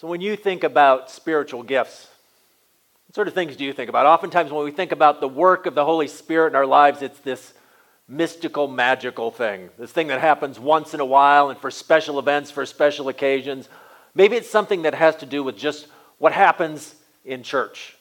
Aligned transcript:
So, 0.00 0.06
when 0.06 0.20
you 0.20 0.36
think 0.36 0.62
about 0.62 1.10
spiritual 1.10 1.64
gifts, 1.64 2.06
what 3.08 3.16
sort 3.16 3.26
of 3.26 3.34
things 3.34 3.56
do 3.56 3.64
you 3.64 3.72
think 3.72 3.88
about? 3.88 4.06
Oftentimes, 4.06 4.52
when 4.52 4.64
we 4.64 4.70
think 4.70 4.92
about 4.92 5.20
the 5.20 5.26
work 5.26 5.66
of 5.66 5.74
the 5.74 5.84
Holy 5.84 6.06
Spirit 6.06 6.50
in 6.50 6.54
our 6.54 6.66
lives, 6.66 7.02
it's 7.02 7.18
this 7.18 7.52
mystical, 8.06 8.68
magical 8.68 9.32
thing. 9.32 9.70
This 9.76 9.90
thing 9.90 10.06
that 10.06 10.20
happens 10.20 10.56
once 10.56 10.94
in 10.94 11.00
a 11.00 11.04
while 11.04 11.50
and 11.50 11.58
for 11.58 11.72
special 11.72 12.20
events, 12.20 12.52
for 12.52 12.64
special 12.64 13.08
occasions. 13.08 13.68
Maybe 14.14 14.36
it's 14.36 14.48
something 14.48 14.82
that 14.82 14.94
has 14.94 15.16
to 15.16 15.26
do 15.26 15.42
with 15.42 15.56
just 15.56 15.88
what 16.18 16.32
happens 16.32 16.94
in 17.24 17.42
church. 17.42 17.96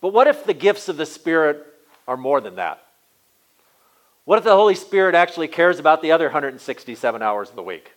But 0.00 0.14
what 0.14 0.26
if 0.26 0.46
the 0.46 0.54
gifts 0.54 0.88
of 0.88 0.96
the 0.96 1.04
Spirit 1.04 1.66
are 2.08 2.16
more 2.16 2.40
than 2.40 2.56
that? 2.56 2.82
What 4.24 4.38
if 4.38 4.44
the 4.44 4.56
Holy 4.56 4.74
Spirit 4.74 5.14
actually 5.14 5.48
cares 5.48 5.78
about 5.78 6.00
the 6.00 6.12
other 6.12 6.28
167 6.28 7.20
hours 7.20 7.50
of 7.50 7.56
the 7.56 7.62
week? 7.62 7.92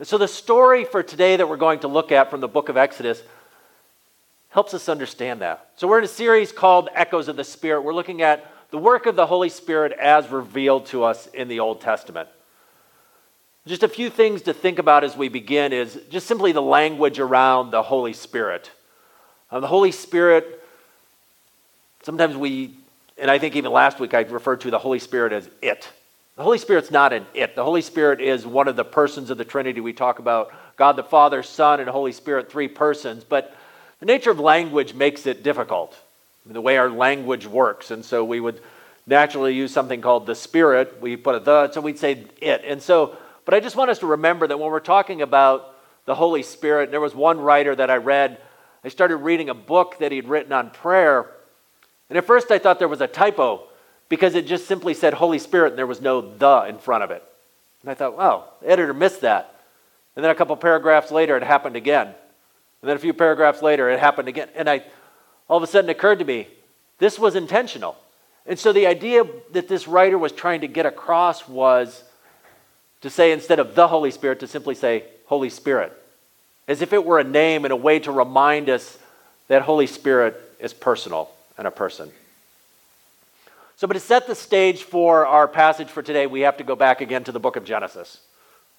And 0.00 0.08
so, 0.08 0.16
the 0.16 0.28
story 0.28 0.86
for 0.86 1.02
today 1.02 1.36
that 1.36 1.46
we're 1.46 1.58
going 1.58 1.80
to 1.80 1.88
look 1.88 2.10
at 2.10 2.30
from 2.30 2.40
the 2.40 2.48
book 2.48 2.70
of 2.70 2.78
Exodus 2.78 3.22
helps 4.48 4.72
us 4.72 4.88
understand 4.88 5.42
that. 5.42 5.68
So, 5.76 5.86
we're 5.86 5.98
in 5.98 6.04
a 6.04 6.08
series 6.08 6.52
called 6.52 6.88
Echoes 6.94 7.28
of 7.28 7.36
the 7.36 7.44
Spirit. 7.44 7.82
We're 7.82 7.92
looking 7.92 8.22
at 8.22 8.50
the 8.70 8.78
work 8.78 9.04
of 9.04 9.14
the 9.14 9.26
Holy 9.26 9.50
Spirit 9.50 9.92
as 9.92 10.26
revealed 10.30 10.86
to 10.86 11.04
us 11.04 11.26
in 11.26 11.48
the 11.48 11.60
Old 11.60 11.82
Testament. 11.82 12.30
Just 13.66 13.82
a 13.82 13.88
few 13.88 14.08
things 14.08 14.40
to 14.42 14.54
think 14.54 14.78
about 14.78 15.04
as 15.04 15.18
we 15.18 15.28
begin 15.28 15.74
is 15.74 16.00
just 16.08 16.26
simply 16.26 16.52
the 16.52 16.62
language 16.62 17.18
around 17.18 17.70
the 17.70 17.82
Holy 17.82 18.14
Spirit. 18.14 18.70
Uh, 19.50 19.60
the 19.60 19.66
Holy 19.66 19.92
Spirit, 19.92 20.64
sometimes 22.04 22.38
we, 22.38 22.74
and 23.18 23.30
I 23.30 23.38
think 23.38 23.54
even 23.54 23.70
last 23.70 24.00
week 24.00 24.14
I 24.14 24.20
referred 24.22 24.62
to 24.62 24.70
the 24.70 24.78
Holy 24.78 24.98
Spirit 24.98 25.34
as 25.34 25.50
it. 25.60 25.90
The 26.40 26.44
Holy 26.44 26.56
Spirit's 26.56 26.90
not 26.90 27.12
an 27.12 27.26
it. 27.34 27.54
The 27.54 27.62
Holy 27.62 27.82
Spirit 27.82 28.18
is 28.18 28.46
one 28.46 28.66
of 28.66 28.74
the 28.74 28.82
persons 28.82 29.28
of 29.28 29.36
the 29.36 29.44
Trinity. 29.44 29.82
We 29.82 29.92
talk 29.92 30.20
about 30.20 30.50
God 30.74 30.96
the 30.96 31.02
Father, 31.02 31.42
Son, 31.42 31.80
and 31.80 31.88
Holy 31.90 32.12
Spirit, 32.12 32.50
three 32.50 32.66
persons. 32.66 33.24
But 33.24 33.54
the 33.98 34.06
nature 34.06 34.30
of 34.30 34.40
language 34.40 34.94
makes 34.94 35.26
it 35.26 35.42
difficult, 35.42 35.94
I 36.42 36.48
mean, 36.48 36.54
the 36.54 36.62
way 36.62 36.78
our 36.78 36.88
language 36.88 37.46
works. 37.46 37.90
And 37.90 38.02
so 38.02 38.24
we 38.24 38.40
would 38.40 38.62
naturally 39.06 39.54
use 39.54 39.70
something 39.70 40.00
called 40.00 40.24
the 40.24 40.34
Spirit. 40.34 40.96
We 41.02 41.14
put 41.14 41.34
a 41.34 41.40
the, 41.40 41.72
so 41.72 41.82
we'd 41.82 41.98
say 41.98 42.24
it. 42.40 42.62
And 42.64 42.80
so, 42.80 43.18
but 43.44 43.52
I 43.52 43.60
just 43.60 43.76
want 43.76 43.90
us 43.90 43.98
to 43.98 44.06
remember 44.06 44.46
that 44.46 44.58
when 44.58 44.70
we're 44.70 44.80
talking 44.80 45.20
about 45.20 45.76
the 46.06 46.14
Holy 46.14 46.42
Spirit, 46.42 46.90
there 46.90 47.02
was 47.02 47.14
one 47.14 47.38
writer 47.38 47.76
that 47.76 47.90
I 47.90 47.96
read. 47.96 48.40
I 48.82 48.88
started 48.88 49.16
reading 49.16 49.50
a 49.50 49.54
book 49.54 49.98
that 49.98 50.10
he'd 50.10 50.26
written 50.26 50.54
on 50.54 50.70
prayer. 50.70 51.30
And 52.08 52.16
at 52.16 52.24
first 52.24 52.50
I 52.50 52.58
thought 52.58 52.78
there 52.78 52.88
was 52.88 53.02
a 53.02 53.06
typo 53.06 53.66
because 54.10 54.34
it 54.34 54.46
just 54.46 54.66
simply 54.66 54.92
said 54.92 55.14
Holy 55.14 55.38
Spirit 55.38 55.70
and 55.70 55.78
there 55.78 55.86
was 55.86 56.02
no 56.02 56.20
the 56.20 56.66
in 56.68 56.76
front 56.76 57.02
of 57.02 57.10
it. 57.10 57.24
And 57.80 57.90
I 57.90 57.94
thought, 57.94 58.18
wow, 58.18 58.44
the 58.60 58.68
editor 58.68 58.92
missed 58.92 59.22
that. 59.22 59.54
And 60.14 60.22
then 60.22 60.30
a 60.30 60.34
couple 60.34 60.54
paragraphs 60.56 61.10
later, 61.10 61.36
it 61.38 61.42
happened 61.42 61.76
again. 61.76 62.08
And 62.08 62.88
then 62.88 62.96
a 62.96 62.98
few 62.98 63.14
paragraphs 63.14 63.62
later, 63.62 63.88
it 63.88 63.98
happened 63.98 64.28
again. 64.28 64.48
And 64.54 64.68
I, 64.68 64.82
all 65.48 65.56
of 65.56 65.62
a 65.62 65.66
sudden, 65.66 65.88
occurred 65.88 66.18
to 66.18 66.24
me, 66.24 66.48
this 66.98 67.18
was 67.18 67.36
intentional. 67.36 67.96
And 68.46 68.58
so 68.58 68.72
the 68.72 68.86
idea 68.86 69.24
that 69.52 69.68
this 69.68 69.86
writer 69.86 70.18
was 70.18 70.32
trying 70.32 70.62
to 70.62 70.68
get 70.68 70.84
across 70.84 71.48
was 71.48 72.02
to 73.02 73.08
say, 73.08 73.32
instead 73.32 73.60
of 73.60 73.74
the 73.74 73.88
Holy 73.88 74.10
Spirit, 74.10 74.40
to 74.40 74.46
simply 74.46 74.74
say 74.74 75.04
Holy 75.26 75.50
Spirit, 75.50 75.92
as 76.66 76.82
if 76.82 76.92
it 76.92 77.04
were 77.04 77.20
a 77.20 77.24
name 77.24 77.64
and 77.64 77.72
a 77.72 77.76
way 77.76 78.00
to 78.00 78.10
remind 78.10 78.68
us 78.68 78.98
that 79.48 79.62
Holy 79.62 79.86
Spirit 79.86 80.38
is 80.58 80.74
personal 80.74 81.30
and 81.56 81.66
a 81.66 81.70
person. 81.70 82.10
So, 83.80 83.86
but 83.86 83.94
to 83.94 84.00
set 84.00 84.26
the 84.26 84.34
stage 84.34 84.82
for 84.82 85.26
our 85.26 85.48
passage 85.48 85.88
for 85.88 86.02
today, 86.02 86.26
we 86.26 86.42
have 86.42 86.58
to 86.58 86.64
go 86.64 86.76
back 86.76 87.00
again 87.00 87.24
to 87.24 87.32
the 87.32 87.40
book 87.40 87.56
of 87.56 87.64
Genesis, 87.64 88.20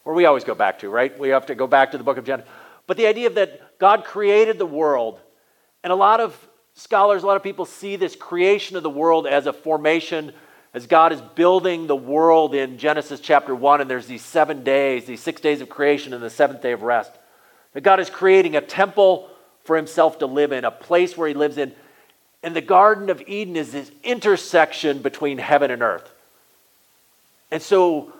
where 0.03 0.15
we 0.15 0.25
always 0.25 0.43
go 0.43 0.53
back 0.53 0.77
to, 0.77 0.89
right? 0.89 1.17
We 1.17 1.29
have 1.29 1.47
to 1.47 1.55
go 1.55 1.65
back 1.65 1.89
to 1.93 1.97
the 1.97 2.03
book 2.03 2.17
of 2.17 2.23
Genesis. 2.23 2.47
But 2.85 2.97
the 2.97 3.07
idea 3.07 3.31
that 3.31 3.79
God 3.79 4.03
created 4.03 4.59
the 4.59 4.65
world, 4.67 5.19
and 5.83 5.91
a 5.91 5.95
lot 5.95 6.19
of 6.19 6.37
scholars, 6.75 7.23
a 7.23 7.25
lot 7.25 7.35
of 7.35 7.41
people 7.41 7.65
see 7.65 7.95
this 7.95 8.15
creation 8.15 8.77
of 8.77 8.83
the 8.83 8.91
world 8.91 9.25
as 9.25 9.47
a 9.47 9.53
formation, 9.53 10.33
as 10.71 10.85
God 10.85 11.11
is 11.11 11.21
building 11.33 11.87
the 11.87 11.95
world 11.95 12.53
in 12.53 12.77
Genesis 12.77 13.19
chapter 13.19 13.55
1, 13.55 13.81
and 13.81 13.89
there's 13.89 14.05
these 14.05 14.23
seven 14.23 14.63
days, 14.63 15.05
these 15.05 15.19
six 15.19 15.41
days 15.41 15.61
of 15.61 15.67
creation, 15.67 16.13
and 16.13 16.21
the 16.21 16.29
seventh 16.29 16.61
day 16.61 16.73
of 16.73 16.83
rest. 16.83 17.11
That 17.73 17.81
God 17.81 17.99
is 17.99 18.11
creating 18.11 18.55
a 18.55 18.61
temple 18.61 19.31
for 19.63 19.75
himself 19.75 20.19
to 20.19 20.27
live 20.27 20.51
in, 20.51 20.63
a 20.63 20.69
place 20.69 21.17
where 21.17 21.27
he 21.27 21.33
lives 21.33 21.57
in. 21.57 21.73
And 22.43 22.55
the 22.55 22.61
Garden 22.61 23.09
of 23.09 23.21
Eden 23.27 23.55
is 23.55 23.71
this 23.71 23.91
intersection 24.03 24.99
between 24.99 25.37
heaven 25.37 25.71
and 25.71 25.81
earth. 25.81 26.09
And 27.51 27.61
so, 27.61 28.13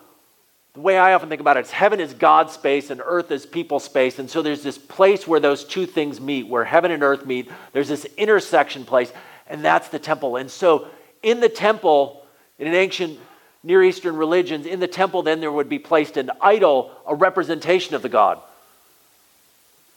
the 0.74 0.82
way 0.82 0.98
I 0.98 1.14
often 1.14 1.28
think 1.28 1.42
about 1.42 1.58
it 1.58 1.66
is 1.66 1.72
heaven 1.72 2.00
is 2.00 2.14
God's 2.14 2.54
space 2.54 2.90
and 2.92 3.02
earth 3.04 3.32
is 3.32 3.46
people's 3.46 3.84
space. 3.84 4.20
And 4.20 4.30
so, 4.30 4.42
there's 4.42 4.64
this 4.64 4.78
place 4.78 5.28
where 5.28 5.40
those 5.40 5.64
two 5.64 5.86
things 5.86 6.22
meet, 6.22 6.48
where 6.48 6.66
heaven 6.66 6.92
and 6.92 7.02
earth 7.02 7.26
meet. 7.26 7.50
There's 7.74 7.90
this 7.90 8.06
intersection 8.18 8.86
place, 8.86 9.12
and 9.48 9.66
that's 9.66 9.90
the 9.90 10.00
temple. 10.00 10.36
And 10.36 10.52
so, 10.52 10.88
in 11.24 11.40
the 11.40 11.50
temple, 11.50 12.24
in 12.60 12.68
an 12.68 12.76
ancient 12.76 13.20
Near 13.64 13.84
Eastern 13.84 14.16
religions, 14.16 14.66
in 14.66 14.80
the 14.80 14.88
temple, 14.88 15.22
then 15.22 15.40
there 15.40 15.52
would 15.52 15.70
be 15.70 15.78
placed 15.78 16.18
an 16.18 16.32
idol, 16.42 16.92
a 17.06 17.14
representation 17.14 17.96
of 17.96 18.02
the 18.02 18.10
God. 18.10 18.40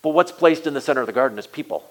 But 0.03 0.11
what's 0.11 0.33
placed 0.33 0.67
in 0.67 0.75
the 0.75 0.83
center 0.83 1.01
of 1.01 1.07
the 1.07 1.15
garden 1.15 1.39
is 1.39 1.47
people. 1.47 1.83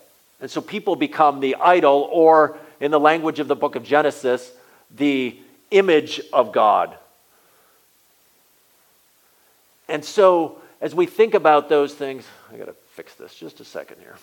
And 0.44 0.52
so 0.52 0.60
people 0.60 0.98
become 0.98 1.40
the 1.40 1.56
idol, 1.56 2.10
or 2.12 2.58
in 2.82 2.92
the 2.92 3.00
language 3.00 3.40
of 3.40 3.48
the 3.48 3.56
book 3.56 3.78
of 3.78 3.86
Genesis, 3.86 4.52
the 4.94 5.40
image 5.72 6.20
of 6.34 6.52
God. 6.52 6.98
And 9.88 10.04
so, 10.04 10.58
as 10.82 10.94
we 10.94 11.06
think 11.06 11.34
about 11.34 11.70
those 11.70 11.94
things, 11.94 12.26
I 12.52 12.58
got 12.58 12.66
to 12.66 12.76
fix 12.92 13.14
this 13.14 13.34
just 13.34 13.62
a 13.62 13.64
second 13.64 14.02
here. 14.02 14.18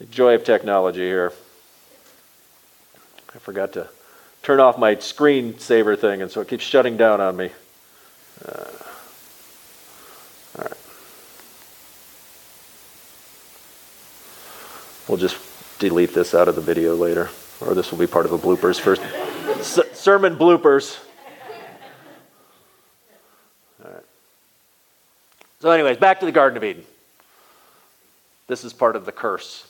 The 0.00 0.06
joy 0.06 0.34
of 0.34 0.42
technology 0.42 1.06
here. 1.06 1.32
I 3.32 3.38
forgot 3.38 3.74
to 3.74 3.86
turn 4.42 4.58
off 4.58 4.76
my 4.76 4.96
screensaver 4.96 5.96
thing, 5.96 6.20
and 6.20 6.32
so 6.32 6.40
it 6.40 6.48
keeps 6.48 6.64
shutting 6.64 6.96
down 6.96 7.20
on 7.20 7.36
me. 7.36 7.50
Uh, 8.44 8.64
We'll 15.08 15.18
just 15.18 15.38
delete 15.78 16.14
this 16.14 16.34
out 16.34 16.48
of 16.48 16.56
the 16.56 16.60
video 16.60 16.96
later, 16.96 17.30
or 17.60 17.74
this 17.74 17.90
will 17.90 17.98
be 17.98 18.06
part 18.06 18.24
of 18.24 18.32
the 18.32 18.38
bloopers 18.38 18.80
first. 18.80 19.02
S- 19.60 19.78
sermon 19.92 20.36
bloopers. 20.36 20.98
All 23.84 23.92
right. 23.92 24.02
So, 25.60 25.70
anyways, 25.70 25.98
back 25.98 26.20
to 26.20 26.26
the 26.26 26.32
Garden 26.32 26.56
of 26.56 26.64
Eden. 26.64 26.84
This 28.48 28.64
is 28.64 28.72
part 28.72 28.96
of 28.96 29.06
the 29.06 29.12
curse. 29.12 29.66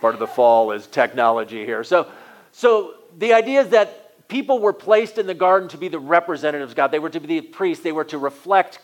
Part 0.00 0.14
of 0.14 0.20
the 0.20 0.26
fall 0.26 0.72
is 0.72 0.86
technology 0.88 1.64
here. 1.64 1.84
So, 1.84 2.08
so 2.50 2.94
the 3.18 3.34
idea 3.34 3.60
is 3.60 3.68
that 3.68 4.28
people 4.28 4.58
were 4.58 4.72
placed 4.72 5.18
in 5.18 5.26
the 5.26 5.34
garden 5.34 5.68
to 5.68 5.78
be 5.78 5.88
the 5.88 5.98
representatives 5.98 6.72
of 6.72 6.76
God. 6.76 6.90
They 6.90 6.98
were 6.98 7.10
to 7.10 7.20
be 7.20 7.40
the 7.40 7.46
priests. 7.46 7.84
They 7.84 7.92
were 7.92 8.04
to 8.04 8.18
reflect 8.18 8.80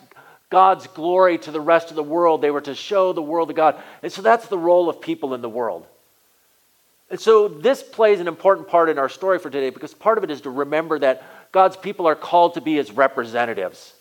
God's 0.49 0.87
glory 0.87 1.37
to 1.39 1.51
the 1.51 1.61
rest 1.61 1.89
of 1.89 1.95
the 1.95 2.03
world. 2.03 2.41
They 2.41 2.51
were 2.51 2.61
to 2.61 2.75
show 2.75 3.13
the 3.13 3.21
world 3.21 3.49
of 3.49 3.55
God. 3.55 3.81
And 4.01 4.11
so 4.11 4.21
that's 4.21 4.47
the 4.47 4.57
role 4.57 4.89
of 4.89 4.99
people 4.99 5.33
in 5.33 5.41
the 5.41 5.49
world. 5.49 5.85
And 7.11 7.19
so 7.19 7.47
this 7.47 7.81
plays 7.81 8.19
an 8.19 8.27
important 8.27 8.67
part 8.67 8.89
in 8.89 8.99
our 8.99 9.09
story 9.09 9.39
for 9.39 9.49
today 9.49 9.69
because 9.69 9.93
part 9.93 10.17
of 10.17 10.23
it 10.23 10.31
is 10.31 10.41
to 10.41 10.49
remember 10.49 10.99
that 10.99 11.23
God's 11.51 11.77
people 11.77 12.07
are 12.07 12.15
called 12.15 12.55
to 12.55 12.61
be 12.61 12.75
his 12.75 12.91
representatives. 12.91 13.93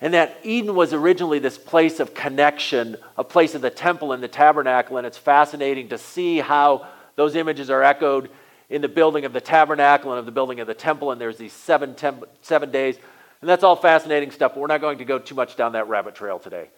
And 0.00 0.12
that 0.12 0.38
Eden 0.42 0.74
was 0.74 0.92
originally 0.92 1.38
this 1.38 1.56
place 1.56 2.00
of 2.00 2.14
connection, 2.14 2.96
a 3.16 3.24
place 3.24 3.54
of 3.54 3.62
the 3.62 3.70
temple 3.70 4.12
and 4.12 4.22
the 4.22 4.28
tabernacle. 4.28 4.98
And 4.98 5.06
it's 5.06 5.16
fascinating 5.16 5.88
to 5.88 5.98
see 5.98 6.38
how 6.38 6.86
those 7.16 7.36
images 7.36 7.70
are 7.70 7.82
echoed 7.82 8.28
in 8.68 8.82
the 8.82 8.88
building 8.88 9.24
of 9.24 9.32
the 9.32 9.40
tabernacle 9.40 10.12
and 10.12 10.18
of 10.18 10.26
the 10.26 10.32
building 10.32 10.60
of 10.60 10.66
the 10.66 10.74
temple. 10.74 11.10
And 11.10 11.20
there's 11.20 11.38
these 11.38 11.52
seven, 11.52 11.94
tem- 11.94 12.24
seven 12.42 12.70
days. 12.70 12.96
And 13.44 13.48
that's 13.50 13.62
all 13.62 13.76
fascinating 13.76 14.30
stuff, 14.30 14.54
but 14.54 14.60
we're 14.62 14.68
not 14.68 14.80
going 14.80 14.96
to 14.96 15.04
go 15.04 15.18
too 15.18 15.34
much 15.34 15.54
down 15.54 15.72
that 15.72 15.86
rabbit 15.86 16.14
trail 16.14 16.38
today. 16.38 16.70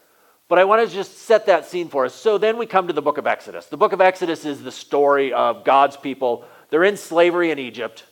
But 0.49 0.59
I 0.59 0.65
want 0.65 0.85
to 0.85 0.93
just 0.93 1.17
set 1.19 1.47
that 1.47 1.65
scene 1.65 1.89
for 1.89 2.05
us. 2.05 2.13
So 2.13 2.39
then 2.39 2.59
we 2.59 2.67
come 2.67 2.89
to 2.89 2.93
the 2.93 3.01
book 3.01 3.19
of 3.19 3.27
Exodus. 3.29 3.67
The 3.67 3.77
book 3.77 3.93
of 3.93 4.01
Exodus 4.01 4.45
is 4.45 4.65
the 4.65 4.73
story 4.73 5.33
of 5.33 5.65
God's 5.65 5.97
people. 5.97 6.45
They're 6.71 6.83
in 6.83 6.97
slavery 6.97 7.53
in 7.53 7.61
Egypt. 7.61 8.03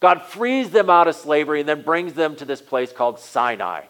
God 0.00 0.22
frees 0.22 0.70
them 0.70 0.90
out 0.90 1.06
of 1.06 1.14
slavery 1.14 1.60
and 1.60 1.68
then 1.68 1.82
brings 1.82 2.14
them 2.14 2.34
to 2.34 2.44
this 2.44 2.60
place 2.60 2.90
called 2.90 3.20
Sinai. 3.20 3.82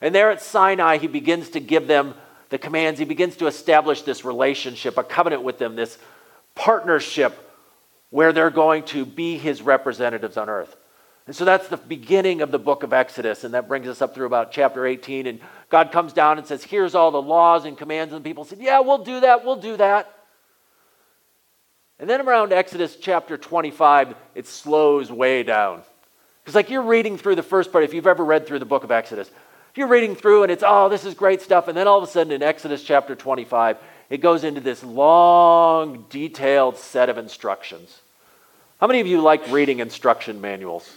And 0.00 0.14
there 0.14 0.30
at 0.30 0.40
Sinai, 0.40 0.98
he 0.98 1.08
begins 1.08 1.48
to 1.48 1.58
give 1.58 1.88
them 1.88 2.14
the 2.50 2.58
commands. 2.58 3.00
He 3.00 3.06
begins 3.06 3.34
to 3.38 3.48
establish 3.48 4.02
this 4.02 4.24
relationship, 4.24 4.98
a 4.98 5.02
covenant 5.02 5.42
with 5.42 5.58
them, 5.58 5.74
this 5.74 5.98
partnership 6.54 7.36
where 8.10 8.32
they're 8.32 8.50
going 8.50 8.84
to 8.84 9.04
be 9.04 9.36
his 9.36 9.62
representatives 9.62 10.36
on 10.36 10.48
earth. 10.48 10.76
And 11.26 11.34
so 11.34 11.44
that's 11.44 11.66
the 11.68 11.76
beginning 11.76 12.40
of 12.40 12.52
the 12.52 12.58
book 12.58 12.84
of 12.84 12.92
Exodus, 12.92 13.42
and 13.42 13.54
that 13.54 13.66
brings 13.66 13.88
us 13.88 14.00
up 14.00 14.14
through 14.14 14.26
about 14.26 14.52
chapter 14.52 14.86
18. 14.86 15.26
And 15.26 15.40
God 15.68 15.90
comes 15.90 16.12
down 16.12 16.38
and 16.38 16.46
says, 16.46 16.62
Here's 16.62 16.94
all 16.94 17.10
the 17.10 17.20
laws 17.20 17.64
and 17.64 17.76
commands, 17.76 18.14
and 18.14 18.24
people 18.24 18.44
said, 18.44 18.60
Yeah, 18.60 18.80
we'll 18.80 19.04
do 19.04 19.20
that, 19.20 19.44
we'll 19.44 19.56
do 19.56 19.76
that. 19.76 20.12
And 21.98 22.08
then 22.08 22.20
around 22.20 22.52
Exodus 22.52 22.96
chapter 22.96 23.36
25, 23.36 24.14
it 24.34 24.46
slows 24.46 25.10
way 25.10 25.42
down. 25.42 25.82
Because, 26.42 26.54
like, 26.54 26.70
you're 26.70 26.82
reading 26.82 27.18
through 27.18 27.34
the 27.34 27.42
first 27.42 27.72
part, 27.72 27.82
if 27.82 27.92
you've 27.92 28.06
ever 28.06 28.24
read 28.24 28.46
through 28.46 28.60
the 28.60 28.66
book 28.66 28.84
of 28.84 28.92
Exodus, 28.92 29.30
you're 29.74 29.88
reading 29.88 30.14
through 30.14 30.42
and 30.42 30.52
it's, 30.52 30.64
oh, 30.66 30.88
this 30.88 31.04
is 31.04 31.14
great 31.14 31.42
stuff. 31.42 31.68
And 31.68 31.76
then 31.76 31.86
all 31.86 31.98
of 31.98 32.04
a 32.04 32.10
sudden 32.10 32.32
in 32.32 32.42
Exodus 32.42 32.82
chapter 32.82 33.14
25, 33.14 33.78
it 34.08 34.18
goes 34.18 34.44
into 34.44 34.60
this 34.60 34.82
long, 34.82 36.06
detailed 36.08 36.78
set 36.78 37.08
of 37.08 37.18
instructions. 37.18 38.00
How 38.80 38.86
many 38.86 39.00
of 39.00 39.06
you 39.06 39.22
like 39.22 39.50
reading 39.50 39.80
instruction 39.80 40.40
manuals? 40.40 40.94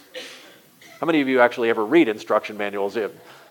How 1.00 1.06
many 1.06 1.22
of 1.22 1.28
you 1.28 1.40
actually 1.40 1.70
ever 1.70 1.84
read 1.84 2.08
instruction 2.08 2.58
manuals? 2.58 2.98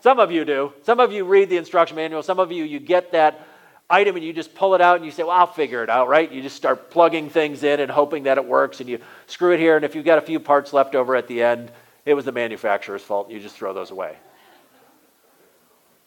Some 0.01 0.19
of 0.19 0.31
you 0.31 0.45
do. 0.45 0.71
Some 0.83 0.99
of 0.99 1.11
you 1.11 1.25
read 1.25 1.49
the 1.49 1.57
instruction 1.57 1.95
manual. 1.95 2.21
Some 2.21 2.39
of 2.39 2.51
you, 2.51 2.63
you 2.63 2.79
get 2.79 3.11
that 3.13 3.47
item 3.89 4.15
and 4.15 4.23
you 4.23 4.31
just 4.31 4.53
pull 4.53 4.75
it 4.75 4.81
out 4.81 4.97
and 4.97 5.05
you 5.05 5.09
say, 5.11 5.23
Well, 5.23 5.31
I'll 5.31 5.47
figure 5.47 5.83
it 5.83 5.89
out, 5.89 6.07
right? 6.09 6.31
You 6.31 6.43
just 6.43 6.55
start 6.55 6.91
plugging 6.91 7.31
things 7.31 7.63
in 7.63 7.79
and 7.79 7.89
hoping 7.89 8.23
that 8.23 8.37
it 8.37 8.45
works 8.45 8.81
and 8.81 8.87
you 8.87 8.99
screw 9.25 9.51
it 9.51 9.59
here. 9.59 9.75
And 9.75 9.83
if 9.83 9.95
you've 9.95 10.05
got 10.05 10.19
a 10.19 10.21
few 10.21 10.39
parts 10.39 10.73
left 10.73 10.93
over 10.93 11.15
at 11.15 11.27
the 11.27 11.41
end, 11.41 11.71
it 12.05 12.13
was 12.13 12.25
the 12.25 12.31
manufacturer's 12.31 13.01
fault. 13.01 13.31
You 13.31 13.39
just 13.39 13.55
throw 13.55 13.73
those 13.73 13.89
away. 13.89 14.15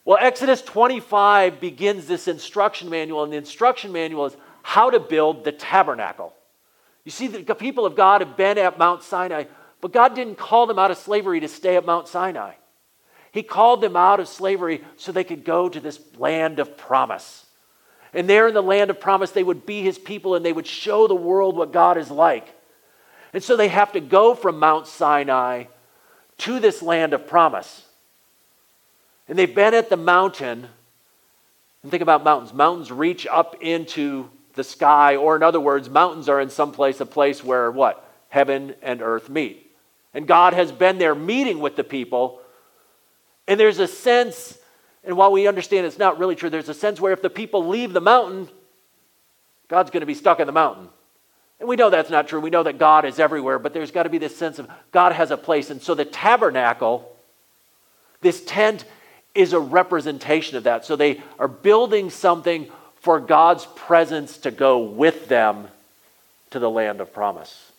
Well, 0.05 0.19
Exodus 0.21 0.63
25 0.63 1.61
begins 1.61 2.07
this 2.07 2.29
instruction 2.29 2.89
manual, 2.89 3.23
and 3.25 3.33
the 3.33 3.37
instruction 3.37 3.93
manual 3.93 4.27
is 4.27 4.37
how 4.63 4.91
to 4.91 4.99
build 4.99 5.45
the 5.45 5.53
tabernacle. 5.53 6.35
You 7.05 7.11
see, 7.11 7.27
the 7.27 7.55
people 7.55 7.85
of 7.85 7.97
God 7.97 8.21
have 8.21 8.37
been 8.37 8.59
at 8.59 8.79
Mount 8.79 9.03
Sinai, 9.03 9.45
but 9.81 9.93
God 9.93 10.15
didn't 10.15 10.37
call 10.37 10.67
them 10.67 10.79
out 10.79 10.91
of 10.91 10.99
slavery 10.99 11.41
to 11.41 11.49
stay 11.49 11.77
at 11.77 11.85
Mount 11.85 12.07
Sinai. 12.07 12.53
He 13.33 13.43
called 13.43 13.81
them 13.81 13.97
out 13.97 14.21
of 14.21 14.29
slavery 14.29 14.85
so 14.97 15.11
they 15.11 15.25
could 15.25 15.45
go 15.45 15.69
to 15.69 15.81
this 15.81 15.99
land 16.17 16.59
of 16.59 16.77
promise. 16.77 17.47
And 18.15 18.29
there 18.29 18.47
in 18.47 18.55
the 18.55 18.63
land 18.63 18.91
of 18.91 19.01
promise, 19.01 19.31
they 19.31 19.43
would 19.43 19.65
be 19.65 19.83
his 19.83 19.99
people 19.99 20.35
and 20.35 20.45
they 20.45 20.53
would 20.53 20.67
show 20.67 21.09
the 21.09 21.15
world 21.15 21.57
what 21.57 21.73
God 21.73 21.97
is 21.97 22.11
like. 22.11 22.55
And 23.33 23.43
so 23.43 23.57
they 23.57 23.69
have 23.69 23.93
to 23.93 24.01
go 24.01 24.35
from 24.35 24.59
Mount 24.59 24.87
Sinai 24.87 25.65
to 26.39 26.61
this 26.61 26.83
land 26.83 27.15
of 27.15 27.27
promise. 27.27 27.87
And 29.29 29.39
they've 29.39 29.55
been 29.55 29.73
at 29.73 29.89
the 29.89 29.97
mountain. 29.97 30.69
And 31.83 31.91
think 31.91 32.03
about 32.03 32.23
mountains. 32.23 32.53
Mountains 32.53 32.93
reach 32.93 33.27
up 33.27 33.57
into 33.63 34.29
the 34.55 34.65
sky, 34.65 35.17
or 35.17 35.37
in 35.37 35.43
other 35.43 35.61
words, 35.61 35.89
mountains 35.89 36.29
are 36.29 36.41
in 36.41 36.51
some 36.51 36.73
place 36.73 37.01
a 37.01 37.07
place 37.07 37.43
where 37.43 37.71
what? 37.71 38.09
Heaven 38.29 38.75
and 38.83 39.03
earth 39.03 39.29
meet. 39.29 39.71
And 40.15 40.27
God 40.27 40.53
has 40.53 40.71
been 40.71 40.99
there 40.99 41.15
meeting 41.15 41.61
with 41.61 41.77
the 41.77 41.85
people. 41.85 42.41
And 43.49 43.59
there's 43.59 43.79
a 43.79 43.89
sense, 43.89 44.59
and 45.05 45.17
while 45.17 45.33
we 45.33 45.47
understand 45.47 45.87
it's 45.87 45.99
not 45.99 46.19
really 46.19 46.35
true, 46.35 46.51
there's 46.51 46.69
a 46.69 46.75
sense 46.75 47.01
where 47.01 47.13
if 47.13 47.23
the 47.23 47.31
people 47.31 47.67
leave 47.67 47.93
the 47.93 48.01
mountain, 48.01 48.49
God's 49.69 49.91
going 49.91 50.03
to 50.03 50.07
be 50.07 50.15
stuck 50.15 50.39
in 50.39 50.47
the 50.47 50.53
mountain. 50.53 50.89
And 51.59 51.69
we 51.69 51.77
know 51.77 51.91
that's 51.91 52.11
not 52.11 52.29
true. 52.29 52.41
We 52.41 52.51
know 52.51 52.65
that 52.65 52.79
God 52.79 53.05
is 53.05 53.19
everywhere, 53.19 53.59
but 53.59 53.73
there's 53.73 53.91
got 53.91 54.03
to 54.03 54.11
be 54.11 54.19
this 54.19 54.37
sense 54.37 54.59
of 54.59 54.69
God 54.91 55.13
has 55.13 55.31
a 55.31 55.37
place. 55.37 55.71
And 55.71 55.81
so 55.81 55.95
the 55.95 56.05
tabernacle, 56.05 57.11
this 58.21 58.45
tent, 58.45 58.85
is 59.35 59.53
a 59.53 59.61
representation 59.61 60.57
of 60.57 60.65
that. 60.65 60.85
So 60.85 60.97
they 60.97 61.23
are 61.39 61.49
building 61.49 62.11
something 62.11 62.69
for 63.03 63.19
God's 63.19 63.67
presence 63.75 64.39
to 64.39 64.53
go 64.53 64.79
with 64.79 65.29
them 65.29 65.67
to 66.51 66.61
the 66.61 66.71
land 66.71 67.01
of 67.01 67.13
promise. 67.13 67.73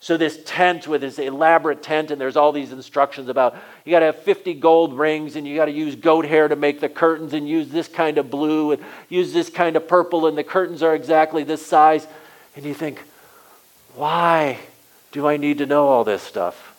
So, 0.00 0.16
this 0.16 0.38
tent 0.46 0.88
with 0.88 1.02
this 1.02 1.18
elaborate 1.18 1.82
tent, 1.82 2.10
and 2.10 2.20
there's 2.20 2.36
all 2.36 2.52
these 2.52 2.72
instructions 2.72 3.28
about 3.28 3.56
you 3.84 3.90
got 3.90 4.00
to 4.00 4.06
have 4.06 4.22
50 4.22 4.54
gold 4.54 4.96
rings, 4.96 5.36
and 5.36 5.46
you 5.46 5.54
got 5.54 5.66
to 5.66 5.72
use 5.72 5.96
goat 5.96 6.24
hair 6.24 6.48
to 6.48 6.56
make 6.56 6.80
the 6.80 6.88
curtains, 6.88 7.34
and 7.34 7.46
use 7.46 7.68
this 7.68 7.88
kind 7.88 8.16
of 8.16 8.30
blue, 8.30 8.72
and 8.72 8.82
use 9.10 9.34
this 9.34 9.50
kind 9.50 9.76
of 9.76 9.86
purple, 9.86 10.26
and 10.26 10.38
the 10.38 10.44
curtains 10.44 10.82
are 10.82 10.94
exactly 10.94 11.44
this 11.44 11.64
size. 11.66 12.06
And 12.56 12.64
you 12.64 12.74
think, 12.74 13.02
why 13.96 14.58
do 15.12 15.26
I 15.26 15.36
need 15.36 15.58
to 15.58 15.66
know 15.66 15.88
all 15.88 16.04
this 16.04 16.22
stuff? 16.22 16.76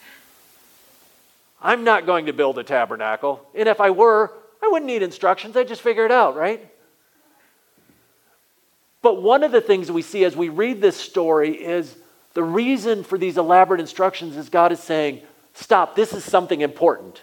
I'm 1.61 1.83
not 1.83 2.07
going 2.07 2.25
to 2.27 2.33
build 2.33 2.57
a 2.57 2.63
tabernacle. 2.63 3.45
And 3.53 3.69
if 3.69 3.79
I 3.79 3.91
were, 3.91 4.31
I 4.63 4.69
wouldn't 4.69 4.87
need 4.87 5.03
instructions. 5.03 5.55
I'd 5.55 5.67
just 5.67 5.81
figure 5.81 6.05
it 6.05 6.11
out, 6.11 6.35
right? 6.35 6.65
But 9.01 9.21
one 9.21 9.43
of 9.43 9.51
the 9.51 9.61
things 9.61 9.91
we 9.91 10.01
see 10.01 10.23
as 10.23 10.35
we 10.35 10.49
read 10.49 10.81
this 10.81 10.97
story 10.97 11.51
is 11.51 11.95
the 12.33 12.43
reason 12.43 13.03
for 13.03 13.17
these 13.17 13.37
elaborate 13.37 13.79
instructions 13.79 14.35
is 14.35 14.49
God 14.49 14.71
is 14.71 14.79
saying, 14.79 15.21
stop, 15.53 15.95
this 15.95 16.13
is 16.13 16.23
something 16.23 16.61
important. 16.61 17.21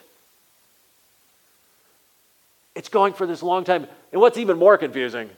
It's 2.74 2.88
going 2.88 3.14
for 3.14 3.26
this 3.26 3.42
long 3.42 3.64
time. 3.64 3.86
And 4.12 4.20
what's 4.20 4.38
even 4.38 4.58
more 4.58 4.76
confusing, 4.76 5.30